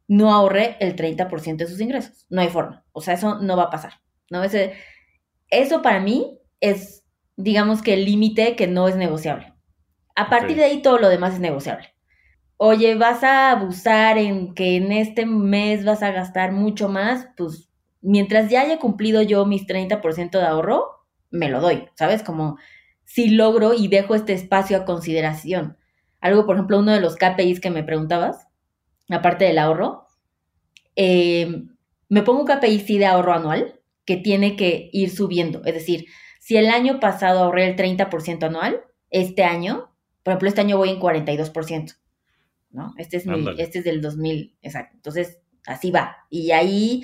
[0.07, 2.25] no ahorre el 30% de sus ingresos.
[2.29, 2.83] No hay forma.
[2.91, 4.01] O sea, eso no va a pasar.
[4.29, 4.43] ¿no?
[4.43, 4.73] Ese,
[5.49, 7.05] eso para mí es,
[7.37, 9.53] digamos que el límite que no es negociable.
[10.15, 11.93] A partir de ahí todo lo demás es negociable.
[12.57, 17.69] Oye, vas a abusar en que en este mes vas a gastar mucho más, pues
[18.01, 22.23] mientras ya haya cumplido yo mis 30% de ahorro, me lo doy, ¿sabes?
[22.23, 22.57] Como
[23.05, 25.77] si logro y dejo este espacio a consideración.
[26.21, 28.47] Algo, por ejemplo, uno de los KPIs que me preguntabas,
[29.09, 30.07] aparte del ahorro,
[30.95, 31.63] eh,
[32.09, 35.61] me pongo un KPI de ahorro anual que tiene que ir subiendo.
[35.65, 36.05] Es decir,
[36.39, 39.91] si el año pasado ahorré el 30% anual, este año,
[40.23, 41.95] por ejemplo, este año voy en 42%.
[42.71, 42.93] ¿no?
[42.97, 44.95] Este es, mi, este es del 2000, exacto.
[44.95, 46.17] Entonces, así va.
[46.29, 47.03] Y ahí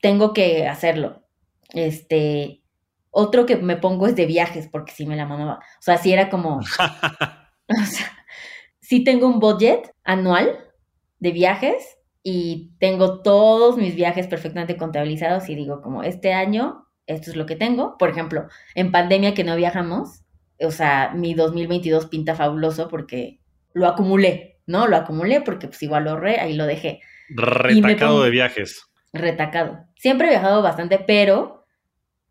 [0.00, 1.24] tengo que hacerlo.
[1.70, 2.62] Este,
[3.10, 5.56] otro que me pongo es de viajes, porque si me la mamaba.
[5.56, 6.56] O sea, si era como,
[7.68, 8.19] o sea,
[8.90, 10.58] si tengo un budget anual
[11.20, 17.30] de viajes y tengo todos mis viajes perfectamente contabilizados y digo como este año esto
[17.30, 17.96] es lo que tengo.
[17.98, 20.24] Por ejemplo, en pandemia que no viajamos,
[20.60, 23.38] o sea, mi 2022 pinta fabuloso porque
[23.74, 24.88] lo acumulé, ¿no?
[24.88, 26.98] Lo acumulé porque pues igual lo ahorré, ahí lo dejé.
[27.28, 28.90] Retacado de viajes.
[29.12, 29.84] Retacado.
[29.94, 31.59] Siempre he viajado bastante, pero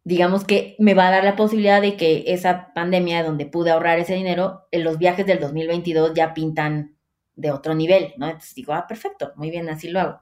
[0.03, 3.99] digamos que me va a dar la posibilidad de que esa pandemia donde pude ahorrar
[3.99, 6.95] ese dinero, en los viajes del 2022 ya pintan
[7.35, 8.27] de otro nivel, ¿no?
[8.27, 10.19] Entonces digo, ah, perfecto, muy bien, así lo hago.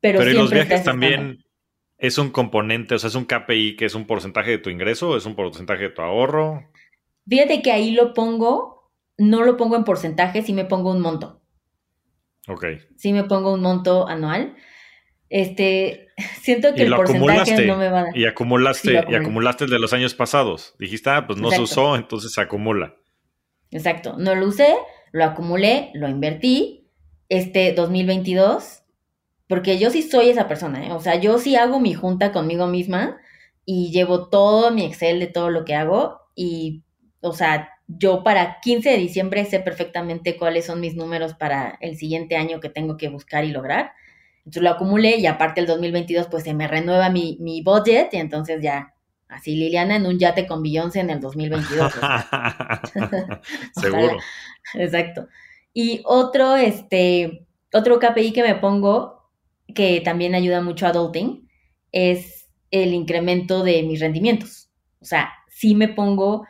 [0.00, 1.44] Pero, Pero los viajes también
[1.98, 5.16] es un componente, o sea, es un KPI que es un porcentaje de tu ingreso,
[5.16, 6.70] es un porcentaje de tu ahorro.
[7.26, 11.40] Fíjate que ahí lo pongo, no lo pongo en porcentaje, sí me pongo un monto.
[12.48, 12.66] Ok.
[12.96, 14.54] Sí me pongo un monto anual.
[15.34, 16.10] Este,
[16.42, 18.16] siento que el porcentaje no me va a dar.
[18.16, 20.76] Y acumulaste, y acumulaste el de los años pasados.
[20.78, 22.94] Dijiste, ah, pues no se usó, entonces se acumula.
[23.72, 24.14] Exacto.
[24.16, 24.76] No lo usé,
[25.10, 26.88] lo acumulé, lo invertí.
[27.28, 28.82] Este 2022,
[29.48, 30.92] porque yo sí soy esa persona, ¿eh?
[30.92, 33.18] O sea, yo sí hago mi junta conmigo misma
[33.64, 36.84] y llevo todo mi Excel de todo lo que hago y,
[37.22, 41.96] o sea, yo para 15 de diciembre sé perfectamente cuáles son mis números para el
[41.96, 43.92] siguiente año que tengo que buscar y lograr.
[44.44, 48.18] Entonces lo acumulé y aparte el 2022 pues se me renueva mi, mi budget y
[48.18, 48.94] entonces ya,
[49.28, 51.92] así Liliana en un yate con Beyoncé en el 2022.
[53.74, 54.18] Seguro.
[54.74, 55.28] Exacto.
[55.72, 59.30] Y otro, este, otro KPI que me pongo,
[59.74, 61.48] que también ayuda mucho a adulting,
[61.90, 64.70] es el incremento de mis rendimientos.
[65.00, 66.46] O sea, sí me pongo,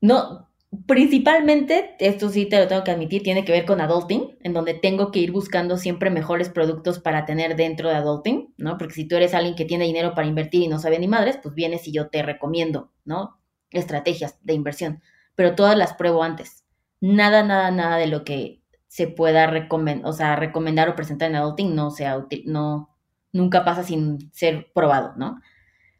[0.00, 0.50] no,
[0.86, 4.72] Principalmente, esto sí te lo tengo que admitir, tiene que ver con adulting, en donde
[4.72, 8.78] tengo que ir buscando siempre mejores productos para tener dentro de adulting, ¿no?
[8.78, 11.38] Porque si tú eres alguien que tiene dinero para invertir y no sabe ni madres,
[11.42, 13.38] pues vienes y yo te recomiendo, ¿no?
[13.70, 15.02] Estrategias de inversión,
[15.34, 16.64] pero todas las pruebo antes.
[17.02, 21.36] Nada, nada, nada de lo que se pueda recomendar, o sea, recomendar o presentar en
[21.36, 22.96] adulting no sea útil, no,
[23.30, 25.38] nunca pasa sin ser probado, ¿no?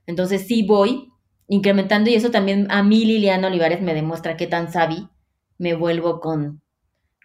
[0.07, 1.12] Entonces sí voy
[1.49, 5.09] incrementando y eso también a mí Liliana Olivares me demuestra qué tan sabi
[5.59, 6.61] me vuelvo con,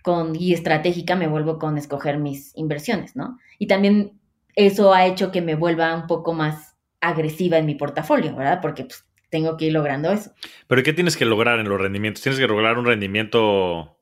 [0.04, 3.38] con y estratégica me vuelvo con escoger mis inversiones, ¿no?
[3.58, 4.20] Y también
[4.56, 8.60] eso ha hecho que me vuelva un poco más agresiva en mi portafolio, ¿verdad?
[8.62, 10.32] Porque pues, tengo que ir logrando eso.
[10.68, 12.24] Pero ¿qué tienes que lograr en los rendimientos?
[12.24, 13.98] ¿Tienes que lograr un rendimiento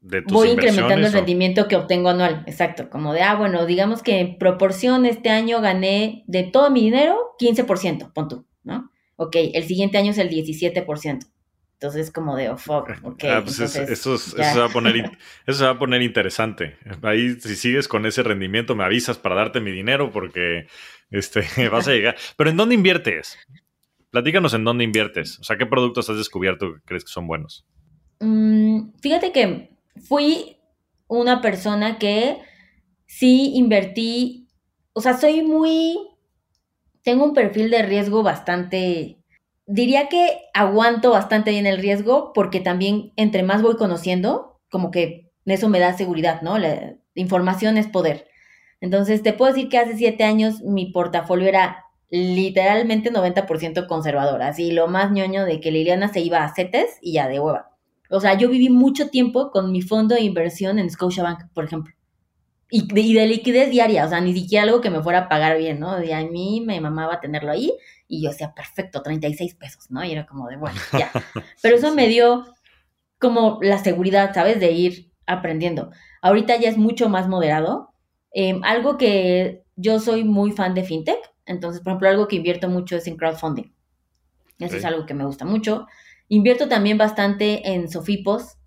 [0.00, 4.02] de tus Voy incrementando el rendimiento que obtengo anual, exacto, como de, ah, bueno, digamos
[4.02, 8.90] que en proporción este año gané de todo mi dinero 15%, pon tú, ¿no?
[9.20, 11.26] Ok, el siguiente año es el 17%.
[11.74, 13.24] Entonces, como de, oh, fuck, ok.
[13.24, 14.96] Ah, pues eso, se va a poner,
[15.46, 16.78] eso se va a poner interesante.
[17.02, 20.66] Ahí, si sigues con ese rendimiento, me avisas para darte mi dinero porque
[21.10, 22.16] este, vas a llegar.
[22.36, 23.38] Pero ¿en dónde inviertes?
[24.10, 25.38] Platícanos en dónde inviertes.
[25.38, 27.66] O sea, ¿qué productos has descubierto que crees que son buenos?
[28.20, 29.76] Mm, fíjate que
[30.08, 30.56] fui
[31.08, 32.38] una persona que
[33.06, 34.48] sí invertí,
[34.94, 36.09] o sea, soy muy
[37.02, 39.18] tengo un perfil de riesgo bastante,
[39.66, 45.30] diría que aguanto bastante bien el riesgo porque también entre más voy conociendo, como que
[45.46, 46.58] eso me da seguridad, ¿no?
[46.58, 48.28] La información es poder.
[48.80, 54.72] Entonces, te puedo decir que hace siete años mi portafolio era literalmente 90% conservador, así
[54.72, 57.70] lo más ñoño de que Liliana se iba a CETES y ya de hueva.
[58.10, 61.94] O sea, yo viví mucho tiempo con mi fondo de inversión en Scotiabank, por ejemplo
[62.70, 65.80] y de, liquidez diaria, o sea, ni siquiera algo que me fuera a pagar bien,
[65.80, 66.02] ¿no?
[66.02, 67.72] Y a mí me mamaba tenerlo ahí
[68.06, 70.04] y yo decía, perfecto, 36 pesos, ¿no?
[70.04, 71.10] Y era como de, bueno, ya.
[71.62, 72.46] Pero eso me dio
[73.18, 74.60] como la seguridad, ¿sabes?
[74.60, 75.90] De ir aprendiendo.
[76.22, 77.92] Ahorita ya es mucho más moderado.
[78.32, 82.68] Em, algo que yo soy muy fan de fintech, entonces, por ejemplo, algo que invierto
[82.68, 83.74] mucho es en crowdfunding.
[84.60, 85.86] Eso es algo que me gusta mucho.
[86.28, 88.58] Invierto también bastante en Sofipos.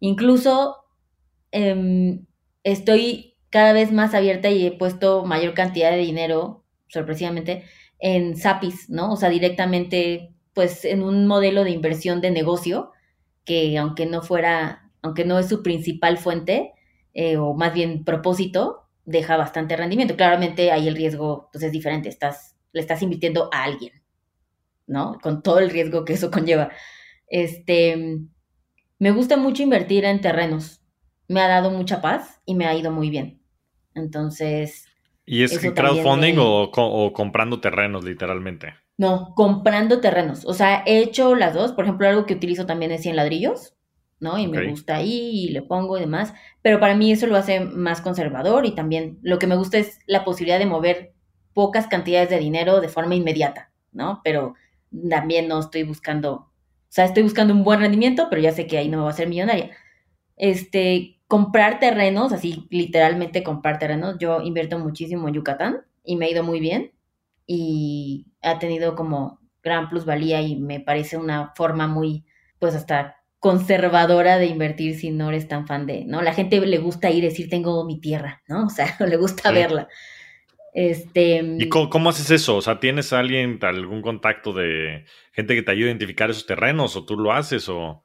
[0.00, 0.76] Incluso
[1.52, 2.26] em,
[2.62, 7.64] estoy cada vez más abierta y he puesto mayor cantidad de dinero, sorpresivamente,
[7.98, 9.12] en SAPIs, ¿no?
[9.12, 12.92] O sea, directamente, pues, en un modelo de inversión de negocio
[13.44, 16.72] que aunque no fuera, aunque no es su principal fuente,
[17.14, 20.16] eh, o más bien propósito, deja bastante rendimiento.
[20.16, 24.02] Claramente ahí el riesgo, pues, es diferente, estás, le estás invirtiendo a alguien,
[24.86, 25.18] ¿no?
[25.22, 26.70] Con todo el riesgo que eso conlleva.
[27.28, 28.18] Este,
[28.98, 30.82] me gusta mucho invertir en terrenos
[31.28, 33.40] me ha dado mucha paz y me ha ido muy bien.
[33.94, 34.86] Entonces...
[35.24, 38.74] ¿Y es crowdfunding o, comprando terrenos, literalmente?
[38.96, 40.44] No, comprando terrenos.
[40.44, 41.72] O sea, he hecho las dos.
[41.72, 43.74] Por ejemplo, algo que utilizo también es 100 ladrillos,
[44.20, 44.38] ¿no?
[44.38, 46.32] Y me gusta ahí y le pongo y demás.
[46.62, 49.98] Pero para mí eso lo hace más conservador y también lo que me gusta es
[50.06, 51.12] la posibilidad de mover
[51.56, 54.20] pocas cantidades de dinero de forma inmediata, ¿no?
[54.22, 54.54] Pero
[55.08, 56.52] también no estoy buscando, o
[56.90, 59.14] sea, estoy buscando un buen rendimiento, pero ya sé que ahí no me va a
[59.14, 59.70] ser millonaria.
[60.36, 64.16] Este, comprar terrenos, así literalmente comprar terrenos.
[64.18, 66.92] Yo invierto muchísimo en Yucatán y me ha ido muy bien
[67.46, 72.24] y ha tenido como gran plusvalía y me parece una forma muy,
[72.58, 76.22] pues hasta conservadora de invertir si no eres tan fan de, ¿no?
[76.22, 78.66] La gente le gusta ir y decir tengo mi tierra, ¿no?
[78.66, 79.88] O sea, le gusta verla.
[80.72, 82.56] Este, ¿Y cómo, haces eso?
[82.56, 86.96] O sea, ¿tienes alguien, algún contacto de gente que te ayude a identificar esos terrenos
[86.96, 88.02] o tú lo haces o...?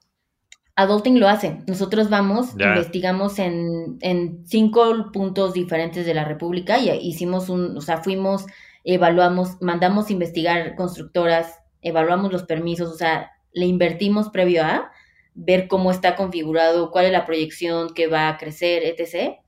[0.74, 1.58] Adulting lo hace.
[1.66, 7.80] Nosotros vamos, investigamos en, en, cinco puntos diferentes de la República y hicimos un, o
[7.82, 8.46] sea, fuimos,
[8.82, 14.90] evaluamos, mandamos investigar constructoras, evaluamos los permisos, o sea, le invertimos previo a
[15.34, 19.40] ver cómo está configurado, cuál es la proyección que va a crecer, etc.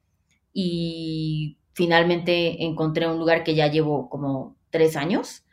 [0.52, 5.44] Y finalmente encontré un lugar que ya llevo como tres años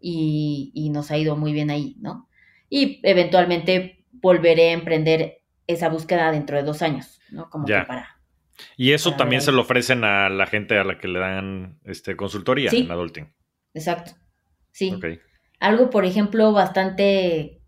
[0.00, 2.28] y, y nos ha ido muy bien ahí, ¿no?
[2.70, 7.48] Y eventualmente volveré a emprender esa búsqueda dentro de dos años, ¿no?
[7.50, 7.80] Como Ya.
[7.80, 8.20] que para...
[8.76, 11.20] Y eso Para también ver se lo ofrecen a la gente a la que le
[11.20, 12.78] dan este, consultoría Sí.
[12.80, 13.32] en Adulting.
[13.74, 14.12] Exacto.
[14.72, 14.98] Sí.
[15.60, 17.60] Algo, por ejemplo, bastante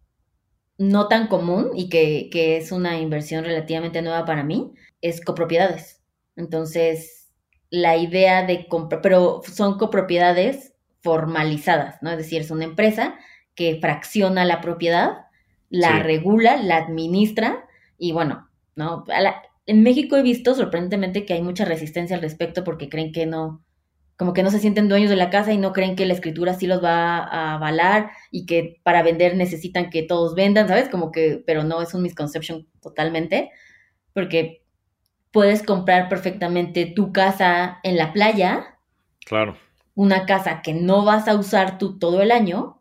[0.79, 6.03] no tan común y que, que es una inversión relativamente nueva para mí, es copropiedades.
[6.37, 7.31] Entonces,
[7.69, 12.11] la idea de comprar, pero son copropiedades formalizadas, ¿no?
[12.11, 13.17] Es decir, es una empresa
[13.55, 15.27] que fracciona la propiedad,
[15.71, 16.03] la Sí.
[16.03, 17.65] regula, la administra
[17.99, 19.05] y bueno, ¿no?
[19.09, 23.13] A la- en México he visto sorprendentemente que hay mucha resistencia al respecto porque creen
[23.13, 23.65] que no,
[24.17, 26.55] como que no se sienten dueños de la casa y no creen que la escritura
[26.55, 30.89] sí los va a avalar y que para vender necesitan que todos vendan, ¿sabes?
[30.91, 33.51] Como que, pero no, es un misconception totalmente,
[34.13, 34.63] porque
[35.33, 38.79] puedes comprar perfectamente tu casa en la playa,
[39.25, 39.57] Claro.
[39.95, 42.80] una casa que no vas a usar tú todo el año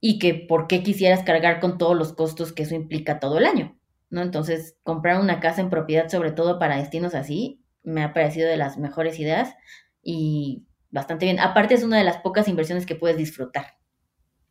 [0.00, 3.46] y que por qué quisieras cargar con todos los costos que eso implica todo el
[3.46, 3.76] año,
[4.10, 4.22] ¿no?
[4.22, 8.56] Entonces, comprar una casa en propiedad, sobre todo para destinos así, me ha parecido de
[8.56, 9.54] las mejores ideas
[10.02, 11.40] y bastante bien.
[11.40, 13.78] Aparte, es una de las pocas inversiones que puedes disfrutar.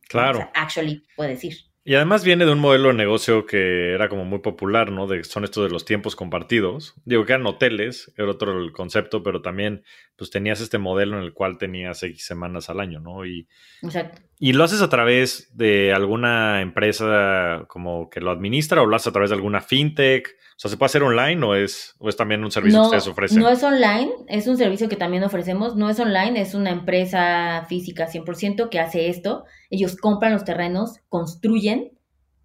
[0.08, 0.38] Claro.
[0.38, 1.56] O sea, actually, puedes ir.
[1.84, 5.06] Y además viene de un modelo de negocio que era como muy popular, ¿no?
[5.06, 6.94] De, son estos de los tiempos compartidos.
[7.06, 9.84] Digo que eran hoteles, era otro el concepto, pero también
[10.14, 13.24] pues tenías este modelo en el cual tenías X semanas al año, ¿no?
[13.24, 13.48] Y,
[13.80, 14.20] Exacto.
[14.40, 19.08] Y lo haces a través de alguna empresa como que lo administra o lo haces
[19.08, 20.36] a través de alguna fintech.
[20.56, 22.96] O sea, ¿se puede hacer online o es, o es también un servicio No, que
[22.96, 23.40] ustedes ofrecen?
[23.40, 25.76] no es online, es un servicio que también ofrecemos.
[25.76, 29.44] No es online, es una empresa física 100% que hace esto.
[29.70, 31.92] Ellos compran los terrenos, construyen,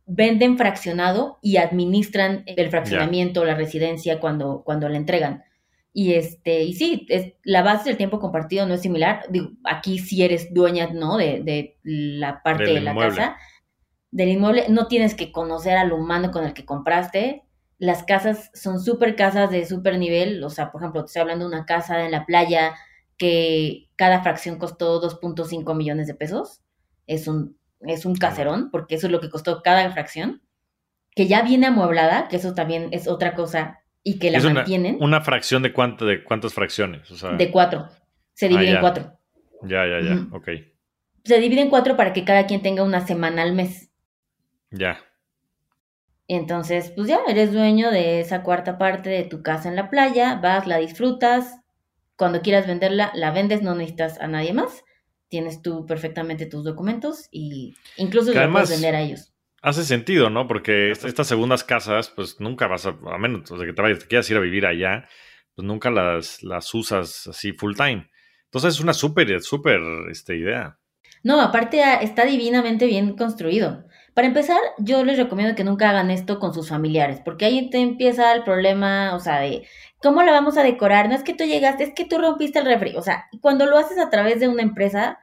[0.05, 5.43] venden fraccionado y administran el fraccionamiento, la residencia cuando, cuando la entregan.
[5.95, 9.25] Y este, y sí, es, la base del tiempo compartido no es similar.
[9.29, 11.17] Digo, aquí sí eres dueña, ¿no?
[11.17, 13.15] De, de la parte Del de la inmueble.
[13.15, 13.37] casa.
[14.09, 17.43] Del inmueble, no tienes que conocer al humano con el que compraste.
[17.77, 20.43] Las casas son súper casas de súper nivel.
[20.43, 22.73] O sea, por ejemplo, te estoy hablando de una casa en la playa
[23.17, 26.61] que cada fracción costó 2.5 millones de pesos.
[27.05, 30.41] Es un, es un caserón, porque eso es lo que costó cada fracción.
[31.15, 34.53] Que ya viene amueblada, que eso también es otra cosa, y que la es una,
[34.55, 37.09] mantienen una fracción de, cuánto, de cuántas fracciones.
[37.11, 37.87] O sea, de cuatro.
[38.33, 38.73] Se divide ya.
[38.75, 39.17] en cuatro.
[39.63, 40.27] ya, ya, ya.
[40.31, 40.49] Ok.
[41.23, 43.89] Se divide en cuatro para que cada quien tenga una semana al mes.
[44.71, 44.99] Ya.
[46.27, 50.35] Entonces, pues ya eres dueño de esa cuarta parte de tu casa en la playa,
[50.41, 51.59] vas, la disfrutas,
[52.15, 54.83] cuando quieras venderla, la vendes, no necesitas a nadie más,
[55.27, 59.32] tienes tú perfectamente tus documentos y incluso Que lo además- puedes vender a ellos.
[59.63, 60.47] Hace sentido, ¿no?
[60.47, 63.99] Porque est- estas segundas casas, pues nunca vas a, a menos de que te vayas,
[63.99, 65.07] te quieras ir a vivir allá,
[65.55, 68.09] pues nunca las, las usas así full time.
[68.45, 69.79] Entonces es una súper, súper
[70.11, 70.77] este, idea.
[71.23, 73.85] No, aparte ah, está divinamente bien construido.
[74.13, 77.79] Para empezar, yo les recomiendo que nunca hagan esto con sus familiares, porque ahí te
[77.79, 79.67] empieza el problema, o sea, de
[80.01, 81.09] cómo la vamos a decorar.
[81.09, 82.95] No es que tú llegaste, es que tú rompiste el refri.
[82.97, 85.17] O sea, cuando lo haces a través de una empresa,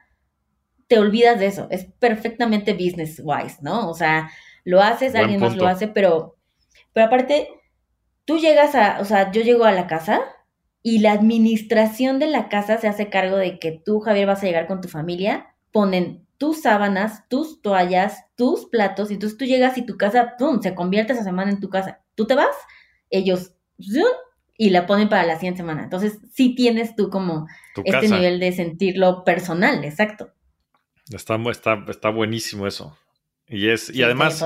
[0.91, 1.67] te olvidas de eso.
[1.71, 3.89] Es perfectamente business wise, ¿no?
[3.89, 4.29] O sea,
[4.65, 5.63] lo haces, Buen alguien más punto.
[5.63, 6.35] lo hace, pero,
[6.91, 7.47] pero aparte,
[8.25, 10.19] tú llegas a, o sea, yo llego a la casa
[10.83, 14.47] y la administración de la casa se hace cargo de que tú, Javier, vas a
[14.47, 19.77] llegar con tu familia, ponen tus sábanas, tus toallas, tus platos, y entonces tú llegas
[19.77, 22.01] y tu casa, ¡pum!, se convierte esa semana en tu casa.
[22.15, 22.53] Tú te vas,
[23.09, 24.03] ellos, ¡zum!
[24.57, 25.83] y la ponen para la siguiente semana.
[25.85, 28.15] Entonces, sí tienes tú como Tu este casa.
[28.17, 30.33] nivel de sentirlo personal, exacto.
[31.13, 32.97] Está, está, está buenísimo eso.
[33.47, 34.45] Y es, y Sí, además,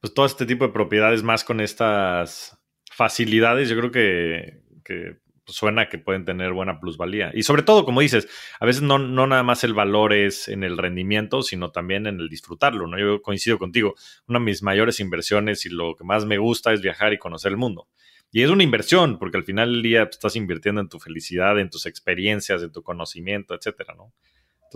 [0.00, 2.58] pues todo este tipo de propiedades más con estas
[2.90, 7.30] facilidades, yo creo que, que suena que pueden tener buena plusvalía.
[7.34, 10.64] Y sobre todo, como dices, a veces no, no nada más el valor es en
[10.64, 12.98] el rendimiento, sino también en el disfrutarlo, ¿no?
[12.98, 13.94] Yo coincido contigo.
[14.26, 17.52] Una de mis mayores inversiones y lo que más me gusta es viajar y conocer
[17.52, 17.88] el mundo.
[18.32, 21.58] Y es una inversión, porque al final del día pues, estás invirtiendo en tu felicidad,
[21.60, 24.12] en tus experiencias, en tu conocimiento, etcétera, ¿no?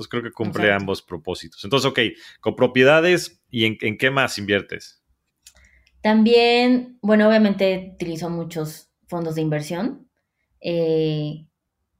[0.00, 0.72] Entonces creo que cumple Exacto.
[0.72, 1.62] ambos propósitos.
[1.64, 2.00] Entonces, ok,
[2.40, 5.02] con propiedades y en, en qué más inviertes.
[6.02, 10.08] También, bueno, obviamente utilizo muchos fondos de inversión.
[10.60, 11.46] eh,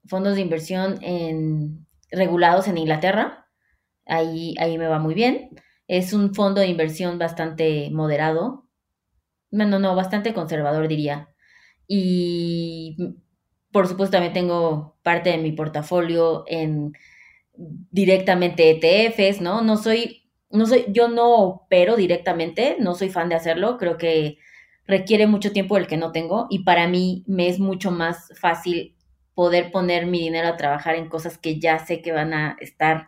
[0.06, 3.48] fondos de inversión en, regulados en Inglaterra.
[4.06, 5.50] Ahí, ahí me va muy bien.
[5.88, 8.68] Es un fondo de inversión bastante moderado.
[9.50, 11.30] Bueno, no, bastante conservador diría.
[11.88, 12.96] Y
[13.72, 16.92] por supuesto también tengo parte de mi portafolio en
[17.90, 19.62] directamente ETFs, ¿no?
[19.62, 23.78] No soy, no soy, yo no opero directamente, no soy fan de hacerlo.
[23.78, 24.38] Creo que
[24.86, 28.96] requiere mucho tiempo del que no tengo y para mí me es mucho más fácil
[29.34, 33.06] poder poner mi dinero a trabajar en cosas que ya sé que van a estar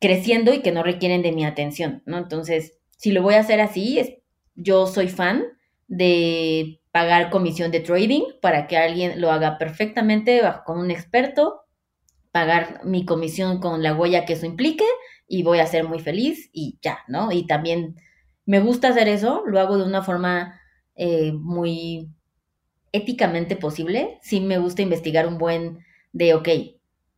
[0.00, 2.18] creciendo y que no requieren de mi atención, ¿no?
[2.18, 4.14] Entonces, si lo voy a hacer así, es,
[4.54, 5.44] yo soy fan
[5.88, 11.63] de pagar comisión de trading para que alguien lo haga perfectamente con un experto,
[12.34, 14.84] pagar mi comisión con la huella que eso implique
[15.28, 17.30] y voy a ser muy feliz y ya, ¿no?
[17.30, 17.94] Y también
[18.44, 20.60] me gusta hacer eso, lo hago de una forma
[20.96, 22.08] eh, muy
[22.90, 24.18] éticamente posible.
[24.20, 25.78] Sí me gusta investigar un buen
[26.12, 26.48] de, ok,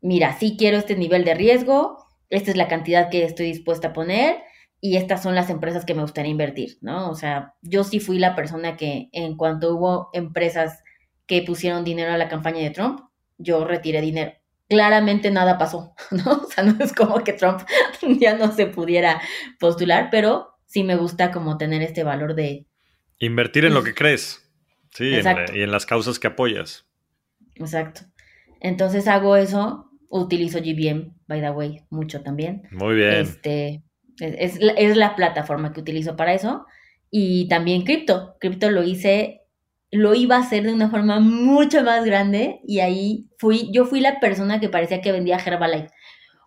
[0.02, 1.96] mira, sí quiero este nivel de riesgo,
[2.28, 4.42] esta es la cantidad que estoy dispuesta a poner
[4.82, 7.08] y estas son las empresas que me gustaría invertir, ¿no?
[7.08, 10.82] O sea, yo sí fui la persona que en cuanto hubo empresas
[11.24, 13.00] que pusieron dinero a la campaña de Trump,
[13.38, 14.32] yo retiré dinero.
[14.68, 16.42] Claramente nada pasó, ¿no?
[16.42, 17.60] O sea, no es como que Trump
[18.20, 19.20] ya no se pudiera
[19.58, 22.66] postular, pero sí me gusta como tener este valor de...
[23.18, 24.50] Invertir en lo que crees,
[24.92, 26.86] sí, y en las causas que apoyas.
[27.54, 28.02] Exacto.
[28.60, 32.62] Entonces hago eso, utilizo GBM, by the way, mucho también.
[32.70, 33.14] Muy bien.
[33.14, 33.82] Este,
[34.20, 36.66] es, es, la plataforma que utilizo para eso.
[37.10, 38.36] Y también cripto.
[38.40, 39.42] Cripto lo hice,
[39.90, 44.00] lo iba a hacer de una forma mucho más grande y ahí fui, yo fui
[44.00, 45.90] la persona que parecía que vendía Herbalife.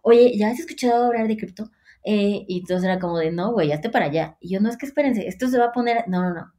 [0.04, 1.72] Oye, ¿ya has escuchado hablar de cripto?
[2.06, 4.38] Eh, y entonces era como de, no, güey, esté para allá.
[4.40, 6.54] Y yo, no, es que espérense, esto se va a poner, no, no, no.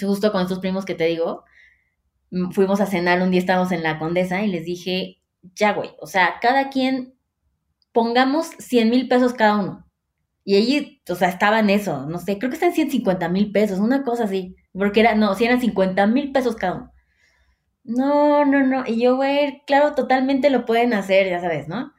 [0.00, 1.44] Justo con estos primos que te digo,
[2.30, 5.20] mm, fuimos a cenar, un día estábamos en la Condesa y les dije,
[5.56, 7.14] ya, güey, o sea, cada quien
[7.92, 9.86] pongamos 100 mil pesos cada uno.
[10.44, 13.78] Y allí, o sea, estaba en eso, no sé, creo que están 150 mil pesos,
[13.80, 14.56] una cosa así.
[14.74, 16.92] Porque era, no, si eran 50 mil pesos cada uno.
[17.84, 18.84] No, no, no.
[18.86, 21.92] Y yo, güey, claro, totalmente lo pueden hacer, ya sabes, ¿no?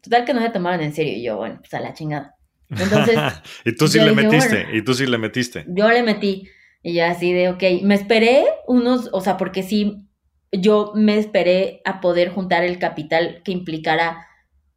[0.00, 1.12] Total que no me tomaron en serio.
[1.14, 2.34] Y yo, bueno, pues a la chingada.
[2.70, 3.18] Entonces.
[3.64, 5.64] y tú sí le metiste, y tú sí le metiste.
[5.68, 6.48] Yo le metí.
[6.82, 10.06] Y ya así de, ok, me esperé unos, o sea, porque sí,
[10.52, 14.26] yo me esperé a poder juntar el capital que implicara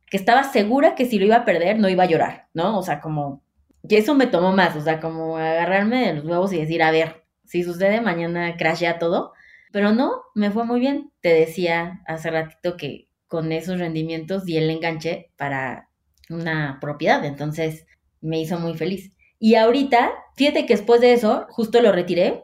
[0.10, 2.78] que estaba segura que si lo iba a perder no iba a llorar, ¿no?
[2.80, 3.44] O sea, como,
[3.88, 6.92] y eso me tomó más, o sea, como agarrarme de los huevos y decir, a
[6.92, 9.34] ver, si sucede mañana crashea todo,
[9.72, 11.12] pero no, me fue muy bien.
[11.20, 15.90] Te decía hace ratito que con esos rendimientos di el enganche para
[16.30, 17.88] una propiedad, entonces
[18.22, 19.14] me hizo muy feliz.
[19.40, 22.44] Y ahorita, fíjate que después de eso, justo lo retiré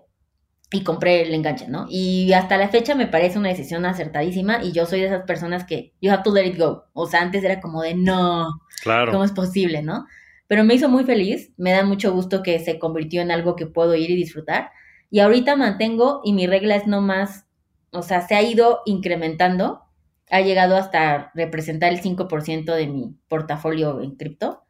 [0.72, 1.86] y compré el enganche, ¿no?
[1.88, 5.66] Y hasta la fecha me parece una decisión acertadísima y yo soy de esas personas
[5.66, 6.86] que you have to let it go.
[6.94, 8.48] O sea, antes era como de no,
[8.82, 9.12] claro.
[9.12, 10.08] ¿cómo es posible, no?
[10.48, 13.68] Pero me hizo muy feliz, me da mucho gusto que se convirtió en algo que
[13.68, 14.72] puedo ir y disfrutar.
[15.10, 17.46] Y ahorita mantengo y mi regla es no más,
[17.92, 19.84] o sea, se ha ido incrementando,
[20.30, 24.64] ha llegado hasta representar el 5% de mi portafolio en cripto,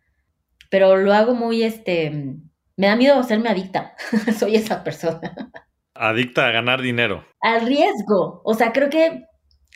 [0.69, 2.37] pero lo hago muy, este,
[2.77, 3.95] me da miedo hacerme adicta,
[4.37, 5.51] soy esa persona.
[5.93, 7.25] Adicta a ganar dinero.
[7.39, 8.41] Al riesgo.
[8.43, 9.23] O sea, creo que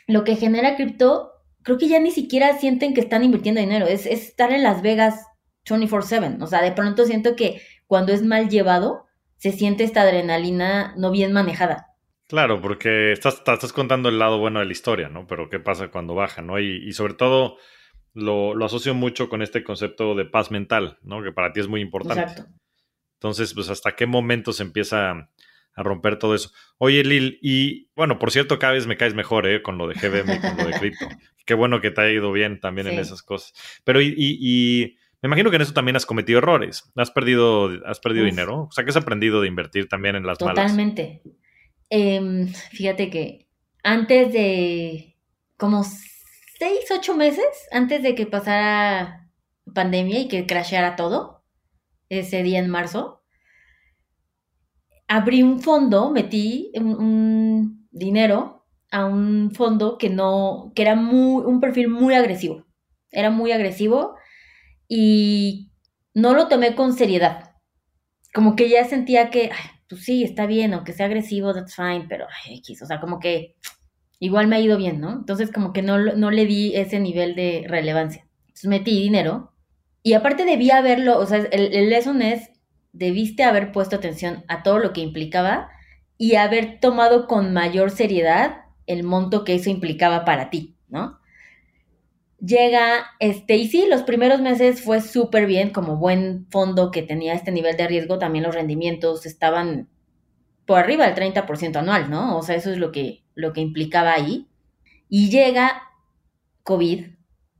[0.06, 1.32] lo que genera cripto,
[1.62, 3.86] creo que ya ni siquiera sienten que están invirtiendo dinero.
[3.86, 5.24] Es, estar en Las Vegas
[5.64, 6.42] 24/7.
[6.42, 9.06] O sea, de pronto siento que cuando es mal llevado,
[9.40, 11.86] se siente esta adrenalina no bien manejada.
[12.28, 15.26] Claro, porque estás, estás contando el lado bueno de la historia, ¿no?
[15.26, 16.60] Pero qué pasa cuando baja, ¿no?
[16.60, 17.56] Y, y sobre todo
[18.14, 21.22] lo, lo, asocio mucho con este concepto de paz mental, ¿no?
[21.22, 22.20] Que para ti es muy importante.
[22.20, 22.52] Exacto.
[23.14, 25.30] Entonces, pues, ¿hasta qué momento se empieza
[25.74, 26.50] a romper todo eso.
[26.78, 29.62] Oye, Lil, y bueno, por cierto, cada vez me caes mejor, ¿eh?
[29.62, 31.08] Con lo de GBM y con lo de cripto.
[31.44, 33.52] Qué bueno que te ha ido bien también en esas cosas.
[33.84, 36.90] Pero, y, me imagino que en eso también has cometido errores.
[36.96, 38.64] Has perdido, has perdido dinero.
[38.64, 41.22] O sea, que has aprendido de invertir también en las Totalmente.
[41.90, 43.48] Em, fíjate que
[43.82, 45.16] antes de
[45.56, 49.28] como seis, ocho meses, antes de que pasara
[49.74, 51.44] pandemia y que crasheara todo,
[52.08, 53.22] ese día en marzo,
[55.06, 61.60] abrí un fondo, metí un, dinero a un fondo que no, que era muy, un
[61.60, 62.66] perfil muy agresivo.
[63.10, 64.16] Era muy agresivo
[64.92, 65.70] y
[66.14, 67.52] no lo tomé con seriedad.
[68.34, 69.50] Como que ya sentía que,
[69.88, 73.20] pues sí, está bien, aunque sea agresivo, that's fine, pero ay, X, o sea, como
[73.20, 73.54] que
[74.18, 75.12] igual me ha ido bien, ¿no?
[75.12, 78.26] Entonces como que no, no le di ese nivel de relevancia.
[78.40, 79.52] Entonces metí dinero
[80.02, 82.50] y aparte debía verlo, o sea, el, el lesson es
[82.92, 85.70] debiste haber puesto atención a todo lo que implicaba
[86.18, 91.19] y haber tomado con mayor seriedad el monto que eso implicaba para ti, ¿no?
[92.40, 97.34] Llega, este, y sí, los primeros meses fue súper bien, como buen fondo que tenía
[97.34, 99.88] este nivel de riesgo, también los rendimientos estaban
[100.64, 102.38] por arriba del 30% anual, ¿no?
[102.38, 104.48] O sea, eso es lo que, lo que implicaba ahí.
[105.08, 105.82] Y llega
[106.62, 107.06] COVID,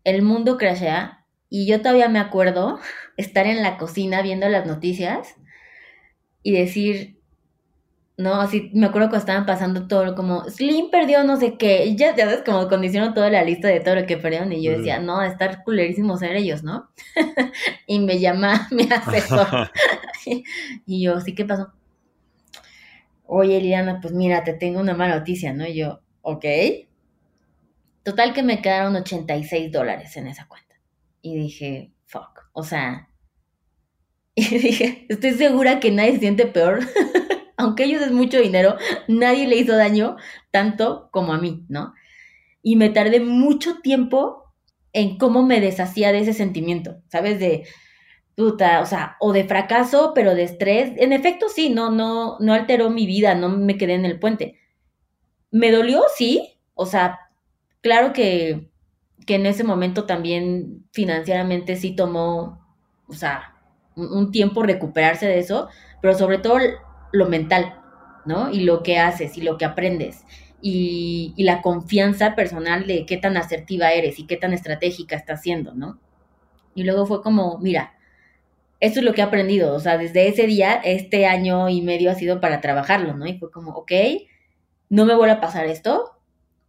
[0.04, 2.78] el mundo crashea, y yo todavía me acuerdo
[3.16, 5.36] estar en la cocina viendo las noticias
[6.42, 7.19] y decir,
[8.20, 11.96] No, así me acuerdo cuando estaban pasando todo, como Slim perdió no sé qué, y
[11.96, 14.76] ya, ya sabes, como condicionó toda la lista de todo lo que perdieron, y yo
[14.76, 16.90] decía, no, estar culerísimo ser ellos, ¿no?
[17.86, 19.70] y me llama mi asesor,
[20.86, 21.72] y yo, ¿sí qué pasó?
[23.24, 25.66] Oye, Liliana, pues mira, te tengo una mala noticia, ¿no?
[25.66, 26.44] Y yo, ok.
[28.02, 30.76] Total que me quedaron 86 dólares en esa cuenta.
[31.22, 33.08] Y dije, fuck, o sea,
[34.34, 36.80] y dije, estoy segura que nadie se siente peor
[37.60, 38.76] aunque ellos es mucho dinero,
[39.08, 40.16] nadie le hizo daño
[40.50, 41.94] tanto como a mí, ¿no?
[42.62, 44.52] Y me tardé mucho tiempo
[44.92, 47.38] en cómo me deshacía de ese sentimiento, ¿sabes?
[47.38, 47.64] De
[48.34, 50.92] puta, o sea, o de fracaso, pero de estrés.
[50.96, 54.58] En efecto, sí, no, no, no alteró mi vida, no me quedé en el puente.
[55.50, 56.02] ¿Me dolió?
[56.16, 56.58] Sí.
[56.74, 57.18] O sea,
[57.82, 58.70] claro que,
[59.26, 62.66] que en ese momento también financieramente sí tomó,
[63.06, 63.54] o sea,
[63.96, 65.68] un, un tiempo recuperarse de eso,
[66.00, 66.58] pero sobre todo
[67.12, 67.80] lo mental,
[68.24, 68.50] ¿no?
[68.50, 70.24] Y lo que haces y lo que aprendes.
[70.62, 75.74] Y, la confianza personal de qué tan asertiva eres y qué tan estratégica estás siendo,
[75.74, 75.98] ¿no?
[76.74, 77.94] Y luego fue como, mira,
[78.78, 82.10] esto es lo que he aprendido, o sea, desde ese día, este año y medio
[82.10, 83.26] ha sido para trabajarlo, ¿no?
[83.26, 83.92] Y fue como, ok,
[84.88, 86.18] no me vuelve a pasar esto,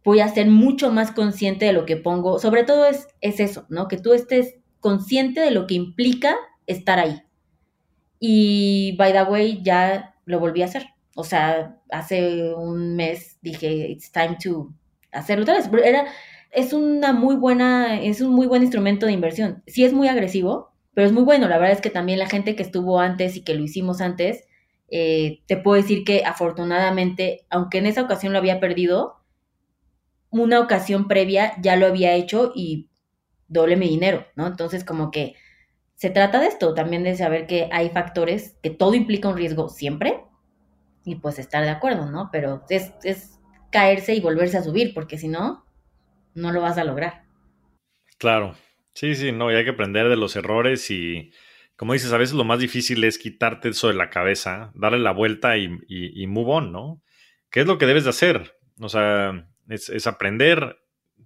[0.04, 3.66] voy a ser mucho más consciente de lo que pongo, sobre todo es, es eso,
[3.68, 3.88] ¿no?
[3.88, 6.36] Que tú estés consciente de lo que implica
[6.66, 7.22] estar ahí.
[8.18, 10.86] Y, by the way, ya lo volví a hacer.
[11.14, 14.72] O sea, hace un mes dije, it's time to
[15.12, 15.70] hacerlo otra vez.
[15.84, 16.06] Era,
[16.50, 19.62] es una muy buena, es un muy buen instrumento de inversión.
[19.66, 21.48] Sí es muy agresivo, pero es muy bueno.
[21.48, 24.44] La verdad es que también la gente que estuvo antes y que lo hicimos antes,
[24.88, 29.22] eh, te puedo decir que afortunadamente, aunque en esa ocasión lo había perdido,
[30.30, 32.88] una ocasión previa ya lo había hecho y
[33.48, 34.46] doble mi dinero, ¿no?
[34.46, 35.34] Entonces como que
[36.02, 39.68] se trata de esto, también de saber que hay factores, que todo implica un riesgo
[39.68, 40.24] siempre,
[41.04, 42.28] y pues estar de acuerdo, ¿no?
[42.32, 43.38] Pero es, es
[43.70, 45.64] caerse y volverse a subir, porque si no,
[46.34, 47.22] no lo vas a lograr.
[48.18, 48.56] Claro,
[48.94, 51.30] sí, sí, no, y hay que aprender de los errores y,
[51.76, 55.12] como dices, a veces lo más difícil es quitarte eso de la cabeza, darle la
[55.12, 57.00] vuelta y, y, move on, ¿no?
[57.48, 58.58] ¿Qué es lo que debes de hacer?
[58.80, 60.80] O sea, es, es aprender,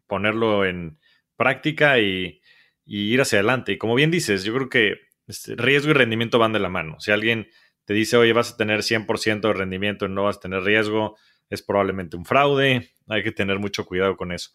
[0.07, 0.99] ponerlo en
[1.35, 2.43] práctica y,
[2.87, 3.72] y ir hacia adelante.
[3.72, 6.99] Y como bien dices, yo creo que este, riesgo y rendimiento van de la mano.
[7.01, 7.49] Si alguien
[7.84, 11.16] te dice, oye, vas a tener 100% de rendimiento y no vas a tener riesgo,
[11.51, 12.91] es probablemente un fraude.
[13.09, 14.51] Hay que tener mucho cuidado con eso.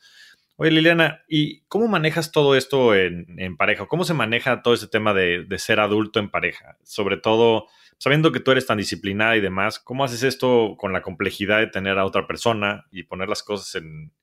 [0.57, 3.87] Oye, Liliana, ¿y cómo manejas todo esto en, pareja?
[3.87, 6.77] ¿Cómo se maneja todo ese tema de, ser adulto en pareja?
[6.83, 7.67] Sobre todo,
[7.97, 11.67] sabiendo que tú eres tan disciplinada y demás, ¿cómo haces esto con la complejidad de
[11.67, 14.13] tener a otra persona y poner las cosas en,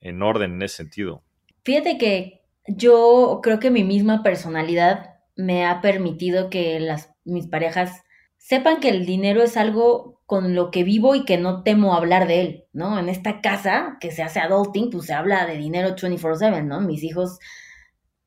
[0.00, 1.24] en orden en ese sentido?
[1.64, 8.02] Fíjate que yo creo que mi misma personalidad me ha permitido que las, mis parejas
[8.38, 12.26] sepan que el dinero es algo con lo que vivo y que no temo hablar
[12.26, 12.98] de él, ¿no?
[12.98, 16.80] En esta casa que se hace adulting, pues se habla de dinero 24/7, ¿no?
[16.80, 17.38] Mis hijos,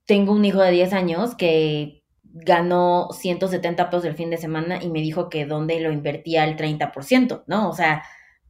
[0.05, 4.89] tengo un hijo de 10 años que ganó 170 pesos el fin de semana y
[4.89, 7.69] me dijo que dónde lo invertía el 30%, ¿no?
[7.69, 8.03] O sea,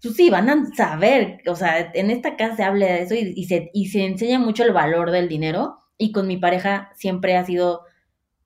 [0.05, 3.43] pues sí, van a saber, o sea, en esta casa se habla de eso y,
[3.45, 7.43] se, y se enseña mucho el valor del dinero y con mi pareja siempre ha
[7.43, 7.81] sido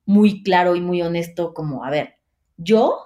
[0.06, 2.16] muy claro y muy honesto como, a ver,
[2.56, 2.98] yo,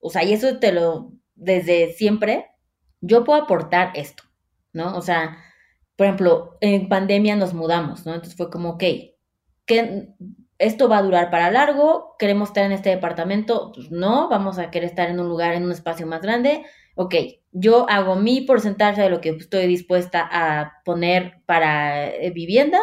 [0.00, 2.46] o sea, y eso te lo, desde siempre,
[3.00, 4.24] yo puedo aportar esto,
[4.72, 4.96] ¿no?
[4.96, 5.38] O sea,
[5.94, 8.14] por ejemplo, en pandemia nos mudamos, ¿no?
[8.14, 8.82] Entonces fue como, ok,
[10.58, 14.72] esto va a durar para largo, queremos estar en este departamento, pues no, vamos a
[14.72, 16.64] querer estar en un lugar, en un espacio más grande,
[16.96, 17.14] ok,
[17.52, 22.78] yo hago mi porcentaje de lo que estoy dispuesta a poner para eh, vivienda,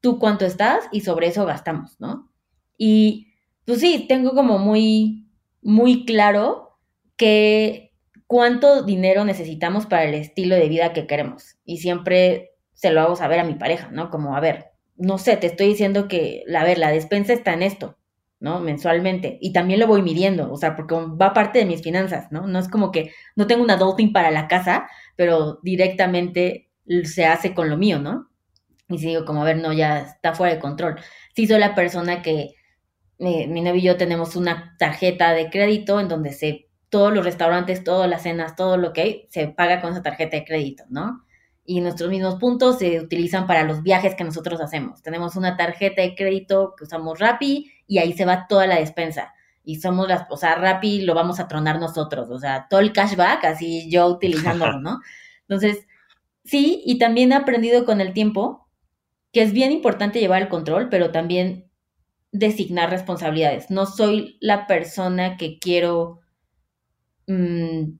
[0.00, 2.30] tú cuánto estás y sobre eso gastamos, ¿no?
[2.76, 3.28] Y
[3.64, 5.28] pues sí, tengo como muy,
[5.62, 6.78] muy claro
[7.16, 7.92] que
[8.26, 11.56] cuánto dinero necesitamos para el estilo de vida que queremos.
[11.64, 14.10] Y siempre se lo hago saber a mi pareja, ¿no?
[14.10, 17.62] Como, a ver, no sé, te estoy diciendo que, a ver, la despensa está en
[17.62, 17.96] esto.
[18.42, 18.58] ¿No?
[18.60, 19.38] Mensualmente.
[19.40, 22.48] Y también lo voy midiendo, o sea, porque va parte de mis finanzas, ¿no?
[22.48, 26.68] No es como que no tengo una adulting para la casa, pero directamente
[27.04, 28.28] se hace con lo mío, ¿no?
[28.88, 30.96] Y si digo, como, a ver, no, ya está fuera de control.
[31.36, 32.54] Sí soy la persona que,
[33.20, 37.24] eh, mi novio y yo tenemos una tarjeta de crédito en donde se, todos los
[37.24, 40.82] restaurantes, todas las cenas, todo lo que hay, se paga con esa tarjeta de crédito,
[40.88, 41.24] ¿no?
[41.64, 45.02] y nuestros mismos puntos se utilizan para los viajes que nosotros hacemos.
[45.02, 49.34] Tenemos una tarjeta de crédito que usamos Rappi y ahí se va toda la despensa.
[49.62, 52.90] Y somos las, o sea, Rappi lo vamos a tronar nosotros, o sea, todo el
[52.94, 55.00] cashback, así yo utilizándolo, ¿no?
[55.46, 55.86] Entonces,
[56.42, 58.66] sí, y también he aprendido con el tiempo
[59.30, 61.70] que es bien importante llevar el control, pero también
[62.32, 63.70] designar responsabilidades.
[63.70, 66.20] No soy la persona que quiero
[67.26, 67.98] mm,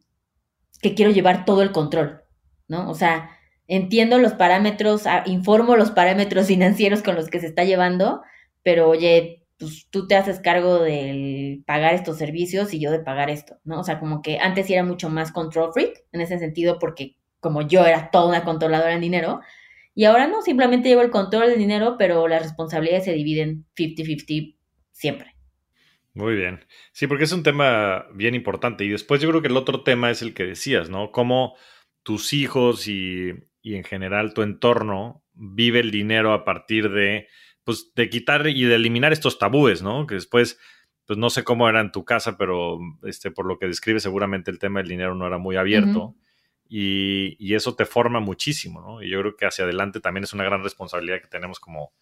[0.80, 2.22] que quiero llevar todo el control,
[2.66, 2.88] ¿no?
[2.90, 3.28] O sea,
[3.66, 8.22] entiendo los parámetros, informo los parámetros financieros con los que se está llevando,
[8.62, 13.30] pero oye, pues tú te haces cargo de pagar estos servicios y yo de pagar
[13.30, 13.78] esto, ¿no?
[13.78, 17.62] O sea, como que antes era mucho más control freak en ese sentido porque como
[17.62, 19.40] yo era toda una controladora en dinero,
[19.94, 24.56] y ahora no, simplemente llevo el control del dinero, pero las responsabilidades se dividen 50-50
[24.90, 25.34] siempre.
[26.14, 26.64] Muy bien.
[26.92, 28.84] Sí, porque es un tema bien importante.
[28.84, 31.12] Y después yo creo que el otro tema es el que decías, ¿no?
[31.12, 31.54] Cómo
[32.02, 37.28] tus hijos y, y en general tu entorno vive el dinero a partir de,
[37.64, 40.06] pues, de quitar y de eliminar estos tabúes, ¿no?
[40.06, 40.58] Que después,
[41.06, 44.50] pues no sé cómo era en tu casa, pero este, por lo que describe seguramente
[44.50, 46.14] el tema del dinero no era muy abierto.
[46.68, 49.02] y, y, eso te forma muchísimo, ¿no?
[49.02, 51.92] Y yo creo que hacia adelante también es una gran responsabilidad que tenemos como,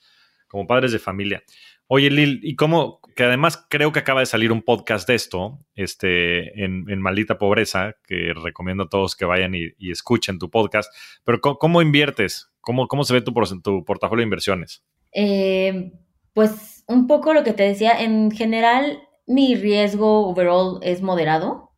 [0.46, 1.42] como padres de familia.
[1.86, 5.58] Oye, Lil, y cómo, que además creo que acaba de salir un podcast de esto,
[5.74, 10.92] este, en, en Maldita Pobreza, que recomiendo a todos que vayan y, escuchen tu podcast,
[11.24, 12.50] pero ¿cómo, inviertes?
[12.60, 13.32] ¿Cómo, ¿Cómo, se ve tu,
[13.62, 14.84] tu portafolio de inversiones?
[15.12, 15.92] Eh,
[16.32, 21.70] pues un poco lo que te decía, en general mi riesgo overall es moderado.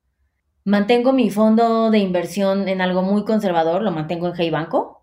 [0.64, 5.01] Mantengo mi fondo de inversión en algo muy conservador, lo mantengo en Hey Banco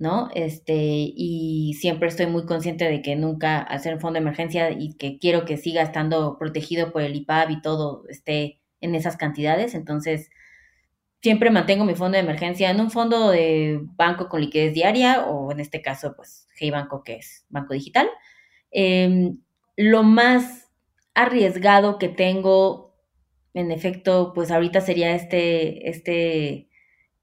[0.00, 0.30] ¿no?
[0.34, 4.94] Este, y siempre estoy muy consciente de que nunca hacer un fondo de emergencia y
[4.94, 9.74] que quiero que siga estando protegido por el IPAB y todo esté en esas cantidades.
[9.74, 10.30] Entonces,
[11.22, 15.52] siempre mantengo mi fondo de emergencia en un fondo de banco con liquidez diaria o
[15.52, 18.08] en este caso, pues, Hey Banco, que es banco digital.
[18.70, 19.38] Em,
[19.76, 20.70] lo más
[21.14, 22.96] arriesgado que tengo,
[23.52, 26.69] en efecto, pues ahorita sería este, este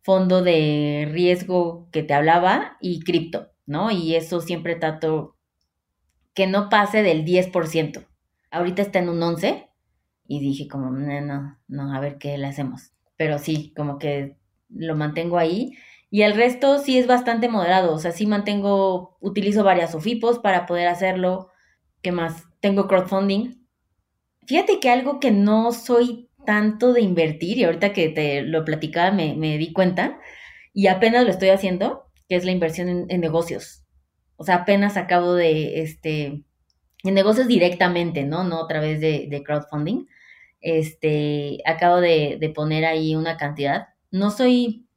[0.07, 3.91] fondo de riesgo que te hablaba y cripto, ¿no?
[3.91, 5.35] Y eso siempre trato
[6.33, 8.07] que no pase del 10%.
[8.49, 9.67] Ahorita está en un 11
[10.25, 12.93] y dije como, no, no, a ver qué le hacemos.
[13.17, 14.37] Pero sí, como que
[14.69, 15.73] lo mantengo ahí.
[16.09, 20.65] Y el resto sí es bastante moderado, o sea, sí mantengo, utilizo varias OFIPOS para
[20.67, 21.49] poder hacerlo.
[22.01, 22.45] ¿Qué más?
[22.61, 23.61] Tengo crowdfunding.
[24.45, 29.11] Fíjate que algo que no soy tanto de invertir y ahorita que te lo platicaba
[29.11, 30.17] me, di cuenta
[30.73, 33.83] y apenas lo estoy haciendo, que es la inversión en, negocios.
[34.37, 36.45] O sea, apenas acabo de, este,
[37.03, 38.45] en negocios directamente, ¿no?
[38.45, 40.05] No a través de, crowdfunding.
[40.61, 43.89] Este, acabo de, poner ahí una cantidad.
[44.09, 44.87] No soy,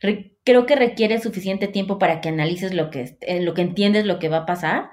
[0.00, 4.18] creo que requiere suficiente tiempo para que analices lo que, eh, lo que entiendes lo
[4.18, 4.90] que va a pasar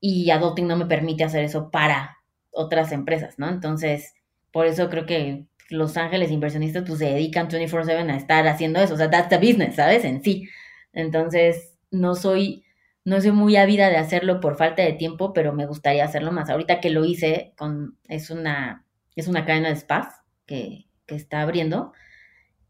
[0.00, 2.16] y Adulting no me permite hacer eso para
[2.50, 3.48] otras empresas, ¿no?
[3.48, 4.14] Entonces,
[4.52, 8.94] por eso creo que Los Ángeles inversionistas pues se dedican 24/7 a estar haciendo eso,
[8.94, 10.04] o sea, that's the business, ¿sabes?
[10.04, 10.48] En sí.
[10.92, 12.64] Entonces, no soy
[13.04, 16.50] no soy muy ávida de hacerlo por falta de tiempo, pero me gustaría hacerlo más.
[16.50, 18.84] Ahorita que lo hice con es una
[19.16, 20.08] es una cadena de spas
[20.46, 21.92] que, que está abriendo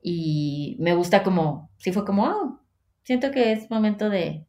[0.02, 2.60] y me gusta como sí fue como, oh,
[3.04, 4.46] siento que es momento de,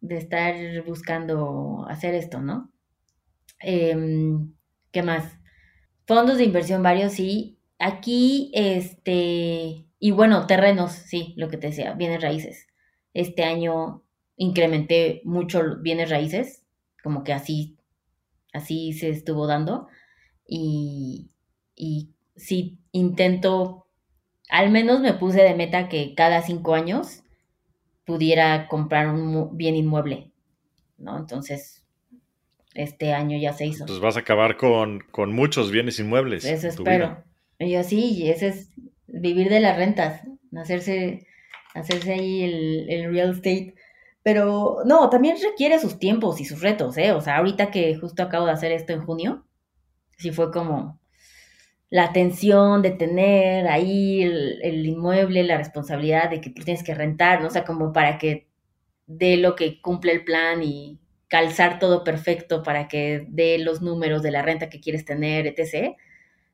[0.00, 0.54] de estar
[0.86, 2.72] buscando hacer esto, ¿no?
[3.60, 4.54] Em,
[4.92, 5.35] ¿Qué más?
[6.06, 7.58] Fondos de inversión varios, sí.
[7.78, 12.68] Aquí, este, y bueno, terrenos, sí, lo que te decía, bienes raíces.
[13.12, 14.02] Este año
[14.36, 16.64] incrementé mucho bienes raíces,
[17.02, 17.76] como que así,
[18.52, 19.88] así se estuvo dando.
[20.46, 21.30] Y,
[21.76, 23.88] y sí, intento,
[24.50, 27.22] al menos me puse de meta que cada cinco años
[28.06, 30.32] pudiera comprar un bien inmueble,
[30.98, 31.18] ¿no?
[31.18, 31.75] Entonces,
[32.76, 33.84] este año ya se hizo.
[33.84, 35.02] Entonces vas a acabar con,
[35.32, 36.44] muchos bienes inmuebles.
[36.44, 37.22] Eso espero.
[37.58, 38.70] Yo sí, ese es
[39.06, 40.22] vivir de las rentas,
[40.56, 41.26] hacerse,
[41.74, 43.74] hacerse ahí el, el, real estate.
[44.22, 47.12] Pero no, también requiere sus tiempos y sus retos, ¿eh?
[47.12, 49.46] O sea, ahorita que justo acabo de hacer esto en junio,
[50.18, 51.00] sí fue como
[51.88, 56.94] la atención de tener ahí el, el inmueble, la responsabilidad de que tú tienes que
[56.94, 57.46] rentar, ¿no?
[57.46, 58.48] O sea, como para que
[59.06, 60.98] dé lo que cumple el plan y
[61.28, 65.96] calzar todo perfecto para que dé los números de la renta que quieres tener, etc.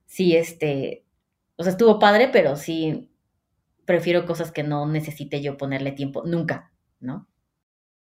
[0.06, 1.04] Sí, este,
[1.56, 3.08] o sea, estuvo padre, pero sí
[3.84, 7.28] prefiero cosas que no necesite yo ponerle tiempo, nunca, ¿no?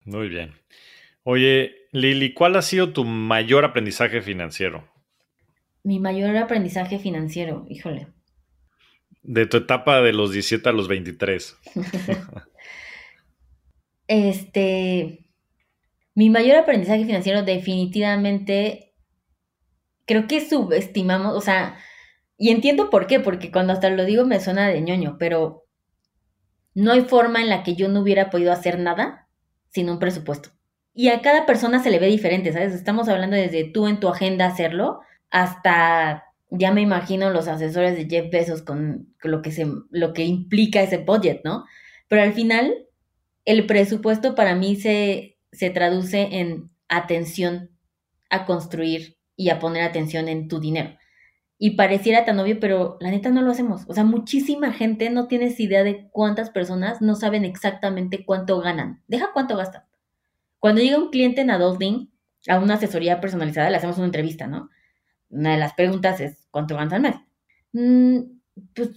[0.05, 0.55] Muy bien.
[1.23, 4.89] Oye, Lili, ¿cuál ha sido tu mayor aprendizaje financiero?
[5.83, 8.09] Mi mayor aprendizaje financiero, híjole.
[9.23, 11.57] De tu etapa de los 17 a los 23.
[14.09, 15.28] este,
[16.19, 18.93] mi mayor aprendizaje financiero definitivamente
[20.05, 21.77] creo que subestimamos, o sea,
[22.37, 25.65] y entiendo por qué, porque cuando hasta lo digo me suena de ñoño, pero
[26.75, 29.29] no hay forma en la que yo no hubiera podido hacer nada
[29.69, 30.49] sin un presupuesto.
[30.93, 32.75] Y a cada persona se le ve diferente, ¿sabes?
[32.75, 34.99] Estamos hablando desde tú en tu agenda hacerlo
[35.31, 40.25] hasta ya me imagino los asesores de Jeff Bezos con lo que, se, lo que
[40.25, 41.65] implica ese budget, ¿no?
[42.09, 42.75] Pero al final,
[43.45, 47.71] el presupuesto para mí se, se traduce en atención
[48.31, 50.99] a construir y a poner atención en tu dinero.
[51.59, 53.85] Y pareciera tan obvio, pero la neta no lo hacemos.
[53.89, 59.03] O sea, muchísima gente no tienes idea de cuántas personas no saben exactamente cuánto ganan.
[59.09, 59.83] Deja cuánto gastan.
[60.61, 62.13] Cuando llega un cliente en Adulting
[62.49, 64.71] a una asesoría personalizada, le hacemos una entrevista, ¿no?
[65.31, 67.17] Una de las preguntas es, ¿cuánto ganas al mes?
[67.73, 68.39] Mm,
[68.75, 68.91] pues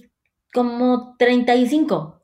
[0.54, 2.22] como 35.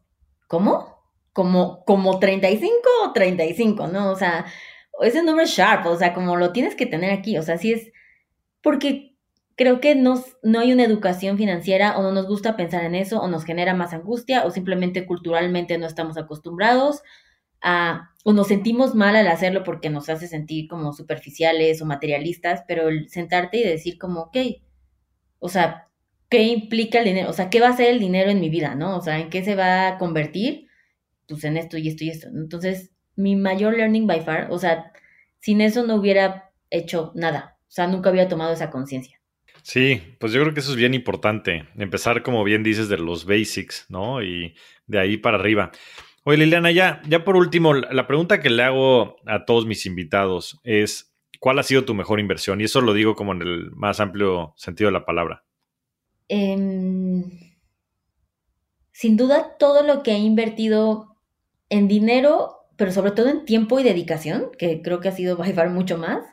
[0.47, 0.96] ¿Cómo?
[1.37, 4.11] Como, como 35 o 35, ¿no?
[4.11, 4.47] O sea,
[5.01, 7.73] ese número es sharp, o sea, como lo tienes que tener aquí, o sea, sí
[7.73, 7.91] es
[8.63, 9.15] porque
[9.55, 13.21] creo que nos, no hay una educación financiera o no nos gusta pensar en eso
[13.21, 17.03] o nos genera más angustia o simplemente culturalmente no estamos acostumbrados
[17.61, 22.63] a, o nos sentimos mal al hacerlo porque nos hace sentir como superficiales o materialistas,
[22.67, 24.37] pero el sentarte y decir como, ok,
[25.37, 25.87] o sea,
[26.29, 27.29] ¿qué implica el dinero?
[27.29, 28.97] O sea, ¿qué va a ser el dinero en mi vida, no?
[28.97, 30.66] O sea, ¿en qué se va a convertir?
[31.27, 32.27] Pues en esto y esto y esto.
[32.27, 34.91] Entonces, mi mayor learning by far, o sea,
[35.39, 39.19] sin eso no hubiera hecho nada, o sea, nunca hubiera tomado esa conciencia.
[39.63, 43.25] Sí, pues yo creo que eso es bien importante, empezar como bien dices de los
[43.25, 44.23] basics, ¿no?
[44.23, 44.55] Y
[44.85, 45.71] de ahí para arriba.
[46.23, 50.59] Oye, Liliana, ya, ya por último, la pregunta que le hago a todos mis invitados
[50.63, 52.61] es, ¿cuál ha sido tu mejor inversión?
[52.61, 55.43] Y eso lo digo como en el más amplio sentido de la palabra.
[56.29, 57.23] Em,
[58.91, 61.16] sin duda, todo lo que he invertido
[61.69, 65.51] en dinero pero sobre todo en tiempo y dedicación, que creo que ha sido by
[65.53, 66.23] far mucho más,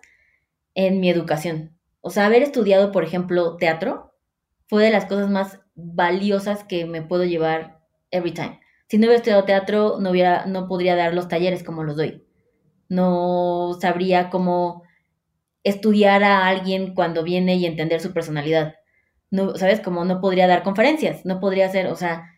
[0.75, 1.77] en mi educación.
[2.01, 4.13] O sea, haber estudiado, por ejemplo, teatro
[4.69, 7.81] fue de las cosas más valiosas que me puedo llevar
[8.11, 8.61] every time.
[8.89, 12.25] Si no hubiera estudiado teatro, no, hubiera, no podría dar los talleres como los doy.
[12.89, 14.83] No sabría cómo
[15.63, 18.75] estudiar a alguien cuando viene y entender su personalidad.
[19.31, 19.81] No, ¿Sabes?
[19.81, 22.34] Como no podría dar conferencias, no podría hacer, o sea,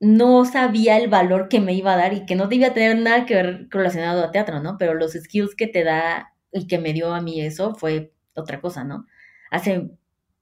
[0.00, 3.26] no sabía el valor que me iba a dar y que no debía tener nada
[3.26, 4.76] que ver relacionado a teatro, ¿no?
[4.78, 8.60] Pero los skills que te da y que me dio a mí eso fue otra
[8.60, 9.06] cosa, ¿no?
[9.50, 9.90] Hace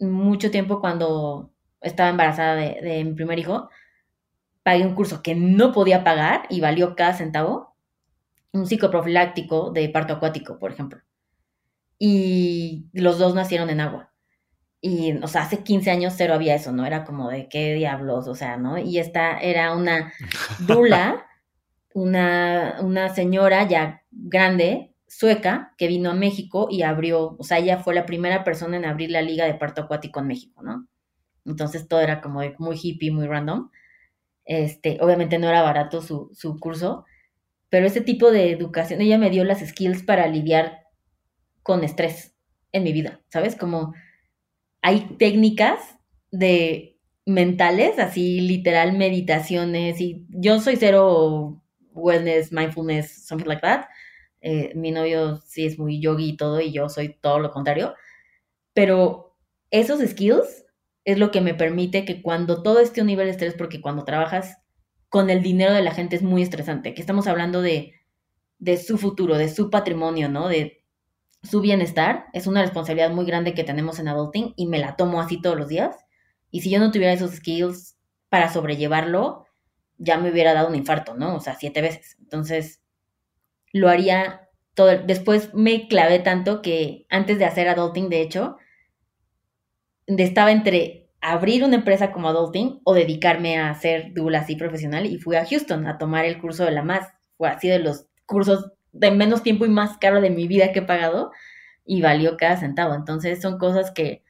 [0.01, 3.69] mucho tiempo cuando estaba embarazada de, mi primer hijo,
[4.63, 7.77] pagué un curso que no podía pagar y valió cada centavo,
[8.53, 11.01] un psicoprofiláctico de parto acuático, por ejemplo.
[11.99, 14.14] Y los dos nacieron en agua.
[14.87, 16.85] Y, o sea, hace 15 años cero había eso, ¿no?
[16.85, 18.77] Era como de qué diablos, o sea, ¿no?
[18.77, 20.13] Y esta era una
[20.69, 21.27] dula,
[21.95, 27.79] una, una señora ya grande, sueca, que vino a México y abrió, o sea, ella
[27.79, 30.87] fue la primera persona en abrir la liga de parto acuático en México, ¿no?
[31.47, 33.71] Entonces todo era como muy hippie, muy random.
[34.45, 37.07] Este, obviamente no era barato su, su curso,
[37.71, 40.89] pero ese tipo de educación, ella me dio las skills para lidiar
[41.63, 42.35] con estrés
[42.73, 43.57] en mi vida, ¿sabes?
[43.57, 43.95] Como
[44.85, 45.81] hay técnicas
[46.31, 51.63] de mentales, así literal meditaciones y yo soy cero
[51.95, 53.87] wellness, mindfulness, something like that.
[54.43, 57.95] Eh, mi novio sí es muy yogi y todo y yo soy todo lo contrario.
[58.75, 59.39] Pero
[59.71, 60.67] esos skills
[61.07, 64.05] es lo que me permite que cuando todo esté un nivel de estrés, porque cuando
[64.05, 64.59] trabajas
[65.09, 67.95] con el dinero de la gente es muy estresante, que estamos hablando de,
[68.59, 70.49] de su futuro, de su patrimonio, ¿no?
[70.49, 70.84] De
[71.45, 75.21] su bienestar es una responsabilidad muy grande que tenemos en adulting y me la tomo
[75.21, 75.97] así todos los días.
[76.51, 77.97] Y si yo no tuviera esos skills
[78.29, 79.47] para sobrellevarlo,
[79.99, 81.37] ya me hubiera dado un infarto, ¿no?
[81.37, 82.17] O sea, siete veces.
[82.21, 82.83] Entonces,
[83.73, 84.97] lo haría todo.
[85.05, 88.57] Después me clavé tanto que antes de hacer adulting, de hecho,
[90.07, 95.19] estaba entre abrir una empresa como adulting o dedicarme a hacer dula así profesional y
[95.19, 97.13] fui a Houston a tomar el curso de la más.
[97.37, 100.79] Fue así de los cursos de menos tiempo y más caro de mi vida que
[100.79, 101.33] he pagado
[101.85, 102.95] y valió cada centavo.
[102.95, 104.23] Entonces son cosas que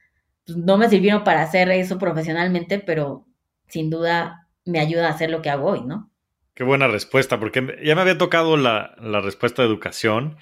[0.45, 3.25] pues, no me sirvieron para hacer eso profesionalmente, pero
[3.67, 6.11] sin duda me ayuda a hacer lo que hago hoy, ¿no?
[6.55, 10.37] Qué buena respuesta, porque ya me había tocado la, respuesta de educación,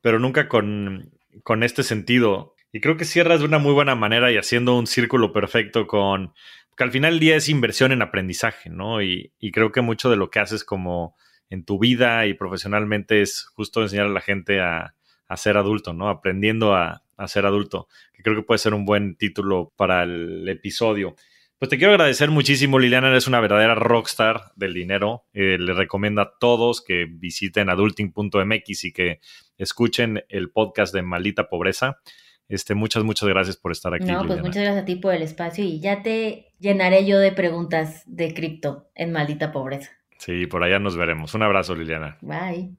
[0.00, 1.12] pero nunca con,
[1.42, 2.54] con, este sentido.
[2.70, 6.34] Y creo que cierras de una muy buena manera y haciendo un círculo perfecto con...
[6.76, 9.02] que al final del día es inversión en aprendizaje, ¿no?
[9.02, 11.16] Y, y creo que mucho de lo que haces como
[11.50, 14.94] en tu vida y profesionalmente es justo enseñar a la gente a,
[15.36, 16.08] ser adulto, ¿no?
[16.08, 21.16] Aprendiendo a, ser adulto, que creo que puede ser un buen título para el episodio.
[21.58, 25.24] Pues te quiero agradecer muchísimo, Liliana, eres una verdadera rockstar del dinero.
[25.32, 29.20] Eh, le recomiendo a todos que visiten adulting.mx y que
[29.56, 32.00] escuchen el podcast de Maldita Pobreza.
[32.48, 34.04] Este, muchas, muchas gracias por estar aquí.
[34.04, 37.32] No, pues muchas gracias a ti por el espacio y ya te llenaré yo de
[37.32, 39.90] preguntas de cripto en Maldita Pobreza.
[40.18, 41.34] Sí, por allá nos veremos.
[41.34, 42.16] Un abrazo, Liliana.
[42.20, 42.70] Bye.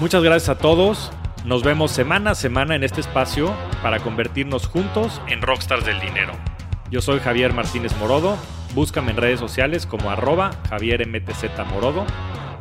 [0.00, 1.12] Muchas gracias a todos.
[1.44, 3.52] Nos vemos semana a semana en este espacio
[3.82, 6.32] para convertirnos juntos en rockstars del dinero.
[6.90, 8.36] Yo soy Javier Martínez Morodo.
[8.74, 12.06] Búscame en redes sociales como arroba Javier MTZ Morodo.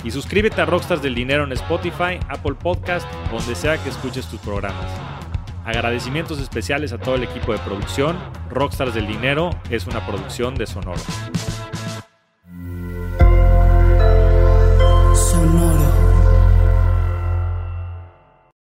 [0.03, 4.39] Y suscríbete a Rockstars del Dinero en Spotify, Apple Podcast, donde sea que escuches tus
[4.39, 4.85] programas.
[5.63, 8.17] Agradecimientos especiales a todo el equipo de producción.
[8.49, 11.01] Rockstars del Dinero es una producción de Sonoro.